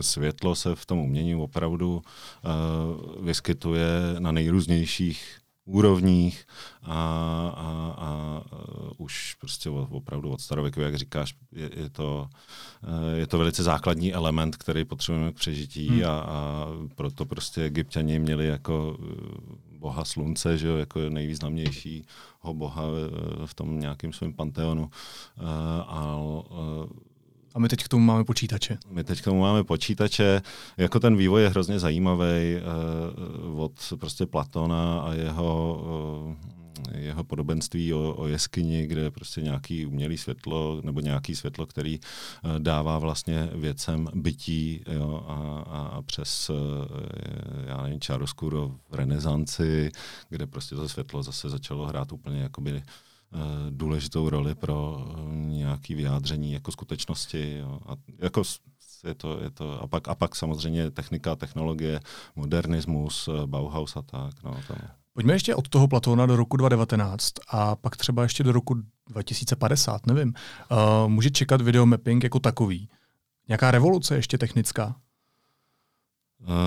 světlo 0.00 0.54
se 0.54 0.74
v 0.74 0.86
tom 0.86 0.98
umění 0.98 1.34
opravdu 1.34 2.02
uh, 2.02 3.24
vyskytuje 3.24 3.90
na 4.18 4.32
nejrůznějších 4.32 5.36
úrovních 5.64 6.46
a, 6.82 6.94
a, 7.56 7.94
a 7.98 8.42
uh, 8.52 8.90
už 8.98 9.34
prostě 9.40 9.70
opravdu 9.70 10.30
od 10.30 10.40
starověku, 10.40 10.80
jak 10.80 10.94
říkáš, 10.94 11.34
je, 11.52 11.70
je, 11.76 11.90
to, 11.90 12.28
uh, 12.82 13.18
je 13.18 13.26
to 13.26 13.38
velice 13.38 13.62
základní 13.62 14.14
element, 14.14 14.56
který 14.56 14.84
potřebujeme 14.84 15.32
k 15.32 15.36
přežití 15.36 15.88
hmm. 15.88 16.04
a, 16.04 16.20
a 16.20 16.66
proto 16.94 17.26
prostě 17.26 17.62
egyptiani 17.62 18.18
měli 18.18 18.46
jako 18.46 18.98
boha 19.78 20.04
slunce, 20.04 20.58
že 20.58 20.68
jo, 20.68 20.76
jako 20.76 21.00
nejvýznamnějšího 21.08 22.04
boha 22.52 22.82
v 23.46 23.54
tom 23.54 23.80
nějakém 23.80 24.12
svém 24.12 24.32
panteonu. 24.32 24.90
Uh, 25.40 26.86
a 27.54 27.56
uh, 27.56 27.62
my 27.62 27.68
teď 27.68 27.84
k 27.84 27.88
tomu 27.88 28.04
máme 28.04 28.24
počítače. 28.24 28.78
My 28.90 29.04
teď 29.04 29.20
k 29.20 29.24
tomu 29.24 29.40
máme 29.40 29.64
počítače. 29.64 30.42
Jako 30.76 31.00
ten 31.00 31.16
vývoj 31.16 31.42
je 31.42 31.48
hrozně 31.48 31.78
zajímavý 31.78 32.56
uh, 33.46 33.60
od 33.60 33.72
prostě 34.00 34.26
Platona 34.26 35.00
a 35.00 35.12
jeho, 35.12 35.82
uh, 36.88 37.00
jeho 37.00 37.24
podobenství 37.24 37.94
o, 37.94 38.14
o 38.16 38.26
jeskyni, 38.26 38.86
kde 38.86 39.00
je 39.00 39.10
prostě 39.10 39.42
nějaký 39.42 39.86
umělý 39.86 40.18
světlo 40.18 40.80
nebo 40.84 41.00
nějaký 41.00 41.36
světlo, 41.36 41.66
který 41.66 41.98
uh, 41.98 42.58
dává 42.58 42.98
vlastně 42.98 43.48
věcem 43.54 44.08
bytí 44.14 44.84
jo, 44.92 45.24
a, 45.26 45.34
a, 45.68 46.02
přes 46.02 46.50
uh, 46.50 46.56
já 47.66 47.82
nevím, 47.82 48.00
čaroskuro 48.00 48.74
v 48.90 48.94
renesanci, 48.94 49.90
kde 50.28 50.46
prostě 50.46 50.74
to 50.74 50.88
světlo 50.88 51.22
zase 51.22 51.48
začalo 51.48 51.86
hrát 51.86 52.12
úplně 52.12 52.40
jakoby 52.40 52.82
Eh, 52.82 52.82
důležitou 53.70 54.30
roli 54.30 54.54
pro 54.54 55.06
eh, 55.10 55.36
nějaké 55.36 55.94
vyjádření 55.94 56.52
jako 56.52 56.72
skutečnosti. 56.72 57.56
Jo. 57.58 57.80
A 57.86 57.96
jako 58.18 58.42
je 59.04 59.14
to, 59.14 59.40
je 59.42 59.50
to, 59.50 59.82
a, 59.82 59.86
pak, 59.86 60.08
a 60.08 60.14
pak 60.14 60.36
samozřejmě 60.36 60.90
technika, 60.90 61.36
technologie, 61.36 62.00
modernismus, 62.36 63.28
eh, 63.28 63.46
Bauhaus 63.46 63.96
a 63.96 64.02
tak. 64.02 64.42
No, 64.44 64.56
to. 64.66 64.74
Pojďme 65.12 65.32
ještě 65.32 65.54
od 65.54 65.68
toho 65.68 65.88
Platona 65.88 66.26
do 66.26 66.36
roku 66.36 66.56
2019 66.56 67.32
a 67.48 67.76
pak 67.76 67.96
třeba 67.96 68.22
ještě 68.22 68.42
do 68.42 68.52
roku 68.52 68.74
2050, 69.08 70.06
nevím. 70.06 70.34
Uh, 70.70 71.08
může 71.08 71.30
čekat 71.30 71.60
videomapping 71.60 72.24
jako 72.24 72.38
takový? 72.38 72.88
Nějaká 73.48 73.70
revoluce 73.70 74.16
ještě 74.16 74.38
technická? 74.38 74.96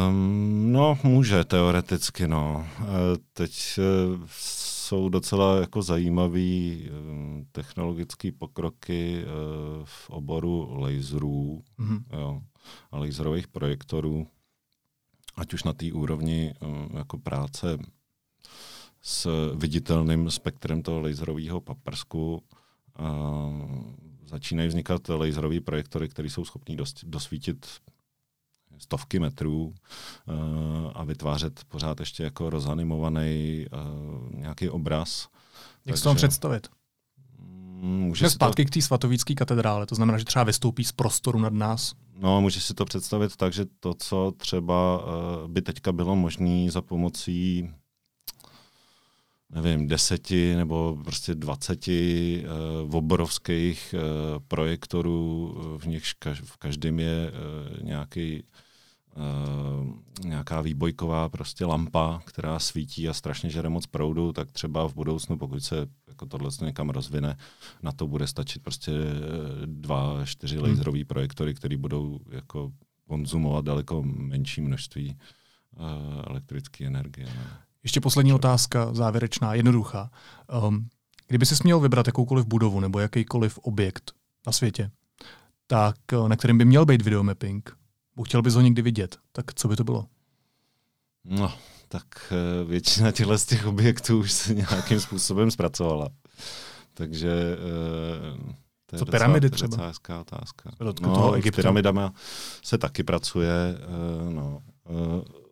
Um, 0.08 0.71
no, 0.71 0.97
může 1.04 1.43
teoreticky, 1.43 2.28
no. 2.28 2.67
Uh, 2.80 2.86
teď 3.34 3.80
uh, 4.13 4.28
jsou 4.84 5.10
docela 5.10 5.60
jako 5.60 5.82
zajímavý 5.82 6.84
um, 6.89 7.48
technologické 7.52 8.32
pokroky 8.32 9.24
uh, 9.24 9.86
v 9.86 10.10
oboru 10.10 10.74
laserů 10.74 11.63
mm-hmm. 11.80 12.04
jo, 12.19 12.41
a 12.91 12.98
laserových 12.98 13.48
projektorů, 13.48 14.28
ať 15.36 15.54
už 15.54 15.63
na 15.63 15.74
té 15.74 15.93
úrovni 15.93 16.54
um, 16.62 16.89
jako 16.98 17.17
práce 17.17 17.78
s 19.02 19.52
viditelným 19.56 20.32
spektrem 20.32 20.82
toho 20.82 21.02
laserového 21.02 21.62
paprsku. 21.62 22.43
Začínají 24.26 24.67
vznikat 24.67 25.10
laserové 25.10 25.62
projektory, 25.62 26.10
které 26.10 26.30
jsou 26.30 26.46
schopné 26.46 26.76
dosvítit 27.04 27.67
stovky 28.78 29.20
metrů 29.20 29.66
uh, 29.66 30.92
a 30.94 31.04
vytvářet 31.04 31.62
pořád 31.68 32.00
ještě 32.00 32.24
jako 32.24 32.50
rozanimovaný 32.50 33.66
uh, 33.72 34.40
nějaký 34.40 34.70
obraz. 34.70 35.28
Jak 35.86 35.98
si 35.98 36.04
to 36.04 36.16
představit? 36.16 36.68
Mm, 37.40 38.00
může 38.00 38.30
zpátky 38.30 38.66
to... 38.66 38.70
k 38.70 38.74
té 38.74 38.82
svatovícké 38.82 39.36
katedrále, 39.36 39.86
to 39.86 39.96
znamená, 39.96 40.18
že 40.18 40.26
třeba 40.26 40.44
vystoupí 40.44 40.84
z 40.84 40.92
prostoru 40.92 41.40
nad 41.40 41.54
nás. 41.54 41.94
No, 42.20 42.42
může 42.42 42.62
si 42.62 42.74
to 42.74 42.86
představit 42.86 43.36
tak, 43.36 43.54
že 43.54 43.66
to, 43.80 43.94
co 43.94 44.34
třeba 44.38 45.06
uh, 45.06 45.48
by 45.48 45.62
teďka 45.62 45.92
bylo 45.92 46.16
možné 46.16 46.72
za 46.72 46.82
pomocí 46.82 47.70
nevím, 49.54 49.88
deseti 49.88 50.56
nebo 50.56 50.98
prostě 51.04 51.36
dvaceti 51.36 52.44
uh, 52.86 52.96
obrovských 52.96 53.96
uh, 53.98 54.39
projektorů, 54.48 55.56
v 55.78 55.88
nichž 55.88 56.13
kaž, 56.13 56.42
v 56.42 56.58
každém 56.58 57.00
je 57.00 57.32
uh, 57.32 57.84
nějaký 57.84 58.44
Uh, 59.16 59.94
nějaká 60.26 60.62
výbojková 60.62 61.30
prostě 61.30 61.66
lampa, 61.66 62.22
která 62.26 62.60
svítí 62.60 63.10
a 63.10 63.13
strašně 63.13 63.50
žere 63.50 63.70
moc 63.70 63.86
proudu, 63.86 64.34
tak 64.34 64.52
třeba 64.52 64.88
v 64.88 64.96
budoucnu, 64.96 65.38
pokud 65.38 65.63
se 65.63 65.88
jako 66.08 66.26
tohle 66.26 66.50
někam 66.62 66.89
rozvine, 66.89 67.38
na 67.84 67.92
to 67.92 68.08
bude 68.08 68.28
stačit 68.28 68.63
prostě 68.63 68.92
dva, 69.66 70.26
čtyři 70.26 70.58
hmm. 70.58 70.70
laserové 70.70 71.06
projektory, 71.06 71.54
které 71.54 71.78
budou 71.78 72.20
jako 72.30 72.72
konzumovat 73.08 73.66
daleko 73.66 74.04
menší 74.04 74.62
množství 74.62 75.18
uh, 75.76 75.86
elektrické 76.28 76.86
energie. 76.86 77.28
Ne? 77.28 77.62
Ještě 77.84 78.02
poslední 78.02 78.34
otázka, 78.34 78.93
závěrečná, 78.93 79.54
jednoduchá. 79.54 80.12
Um, 80.67 80.89
kdyby 81.28 81.46
si 81.46 81.56
měl 81.63 81.80
vybrat 81.80 82.08
jakoukoliv 82.08 82.46
budovu 82.46 82.80
nebo 82.80 83.00
jakýkoliv 83.00 83.58
objekt 83.58 84.12
na 84.48 84.52
světě, 84.52 84.91
tak 85.67 85.96
eh, 86.13 86.30
na 86.30 86.36
kterém 86.36 86.58
by 86.58 86.65
měl 86.65 86.86
být 86.86 87.02
videomapping, 87.02 87.78
chtěl 88.26 88.41
bys 88.41 88.54
ho 88.54 88.62
někdy 88.62 88.82
vidět, 88.82 89.17
tak 89.32 89.54
co 89.54 89.67
by 89.67 89.76
to 89.76 89.84
bylo? 89.84 90.06
No, 91.24 91.54
tak 91.88 92.06
eh, 92.32 92.63
většina 92.65 93.12
těchto 93.12 93.38
z 93.38 93.46
těch 93.46 93.65
objektů 93.65 94.19
už 94.19 94.32
se 94.32 94.54
nějakým 94.54 95.00
způsobem 95.00 95.52
zpracovala. 95.52 96.10
Takže 96.93 97.32
eh, 97.32 98.54
to 98.86 98.96
je 98.96 99.00
co 99.00 99.06
docela, 99.06 99.19
pyramidy 99.19 99.50
třeba? 99.50 99.78
To 99.78 99.84
je 99.84 99.88
hezká 99.88 100.22
otázka. 100.22 100.72
No, 100.80 100.93
toho 100.93 101.36
pyramidama 101.56 102.13
se 102.63 102.78
taky 102.78 103.04
pracuje. 103.04 103.78
No, 104.30 104.62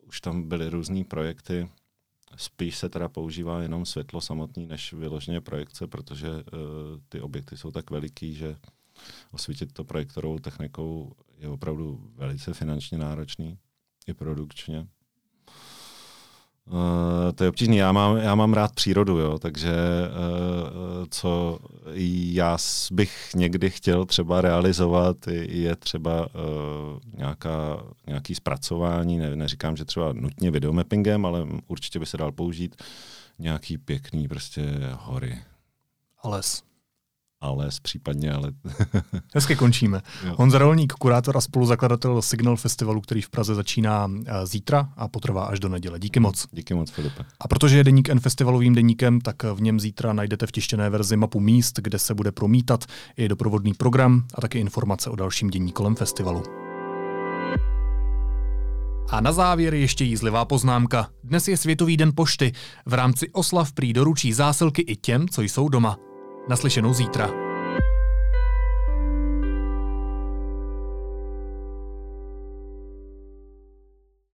už 0.08 0.22
tam 0.22 0.44
byly 0.44 0.70
různé 0.70 1.04
projekty. 1.04 1.70
Spíš 2.36 2.78
se 2.78 2.90
teda 2.90 3.10
používá 3.10 3.62
jenom 3.62 3.86
světlo 3.86 4.22
samotný, 4.22 4.66
než 4.66 4.94
vyloženě 4.94 5.42
projekce, 5.42 5.88
protože 5.88 6.30
ty 7.10 7.22
objekty 7.22 7.58
jsou 7.58 7.72
tak 7.72 7.90
veliký, 7.90 8.36
že 8.36 8.56
osvítit 9.32 9.74
to 9.74 9.84
projektorovou 9.84 10.40
technikou 10.40 11.16
je 11.38 11.50
opravdu 11.50 12.12
velice 12.16 12.54
finančně 12.54 12.98
náročný 12.98 13.58
i 14.08 14.14
produkčně. 14.14 14.88
Uh, 16.72 17.32
to 17.36 17.44
je 17.44 17.50
obtížné. 17.50 17.76
Já 17.76 17.92
mám, 17.92 18.18
já 18.18 18.36
mám 18.36 18.54
rád 18.54 18.76
přírodu, 18.76 19.18
jo, 19.18 19.40
takže 19.40 19.72
uh, 19.72 21.06
co 21.10 21.60
já 22.32 22.58
bych 22.92 23.30
někdy 23.36 23.70
chtěl 23.70 24.06
třeba 24.06 24.42
realizovat, 24.42 25.18
je 25.42 25.76
třeba 25.76 26.22
uh, 26.22 27.00
nějaká, 27.18 27.84
nějaký 28.08 28.36
zpracování, 28.36 29.18
ne, 29.18 29.36
neříkám, 29.36 29.78
že 29.78 29.86
třeba 29.86 30.14
nutně 30.14 30.52
videomappingem, 30.52 31.26
ale 31.26 31.48
určitě 31.68 32.00
by 32.00 32.06
se 32.06 32.18
dal 32.18 32.32
použít 32.32 32.76
nějaký 33.40 33.78
pěkný 33.78 34.28
prostě 34.28 34.62
hory. 35.00 35.40
A 36.24 36.30
les. 36.30 36.71
A 37.42 37.52
les 37.52 37.80
případně, 37.80 38.32
ale... 38.34 38.52
Hezky 39.34 39.56
končíme. 39.56 40.02
Jo. 40.26 40.36
Honza 40.38 40.58
Rolník, 40.58 40.94
kurátor 40.94 41.38
a 41.38 41.42
spoluzakladatel 41.42 42.22
Signal 42.22 42.56
Festivalu, 42.56 43.02
který 43.02 43.22
v 43.22 43.30
Praze 43.30 43.56
začíná 43.56 44.12
eh, 44.26 44.46
zítra 44.48 44.90
a 44.98 45.08
potrvá 45.08 45.46
až 45.46 45.60
do 45.60 45.70
neděle. 45.70 46.00
Díky 46.00 46.20
moc. 46.20 46.48
Díky 46.52 46.74
moc, 46.74 46.92
Filipe. 46.92 47.26
A 47.40 47.48
protože 47.48 47.78
je 47.78 47.84
deník 47.84 48.10
N 48.10 48.20
festivalovým 48.20 48.76
deníkem, 48.76 49.22
tak 49.22 49.44
v 49.44 49.62
něm 49.62 49.80
zítra 49.80 50.14
najdete 50.14 50.48
v 50.48 50.52
tištěné 50.52 50.90
verzi 50.90 51.18
mapu 51.18 51.40
míst, 51.40 51.80
kde 51.80 52.00
se 52.00 52.14
bude 52.14 52.32
promítat 52.32 52.86
i 53.18 53.28
doprovodný 53.28 53.74
program 53.74 54.24
a 54.36 54.42
taky 54.42 54.60
informace 54.60 55.10
o 55.10 55.16
dalším 55.16 55.50
dění 55.50 55.72
kolem 55.72 55.96
festivalu. 55.96 56.44
A 59.10 59.22
na 59.22 59.32
závěr 59.32 59.74
ještě 59.74 60.04
jízlivá 60.04 60.46
poznámka. 60.46 61.10
Dnes 61.24 61.48
je 61.48 61.58
Světový 61.58 61.98
den 61.98 62.12
pošty. 62.16 62.52
V 62.86 62.94
rámci 62.94 63.30
oslav 63.32 63.72
prý 63.72 63.94
doručí 63.94 64.34
zásilky 64.34 64.82
i 64.82 64.96
těm, 64.96 65.28
co 65.28 65.42
jsou 65.42 65.70
doma. 65.70 66.11
Naslyšenou 66.48 66.94
zítra. 66.94 67.51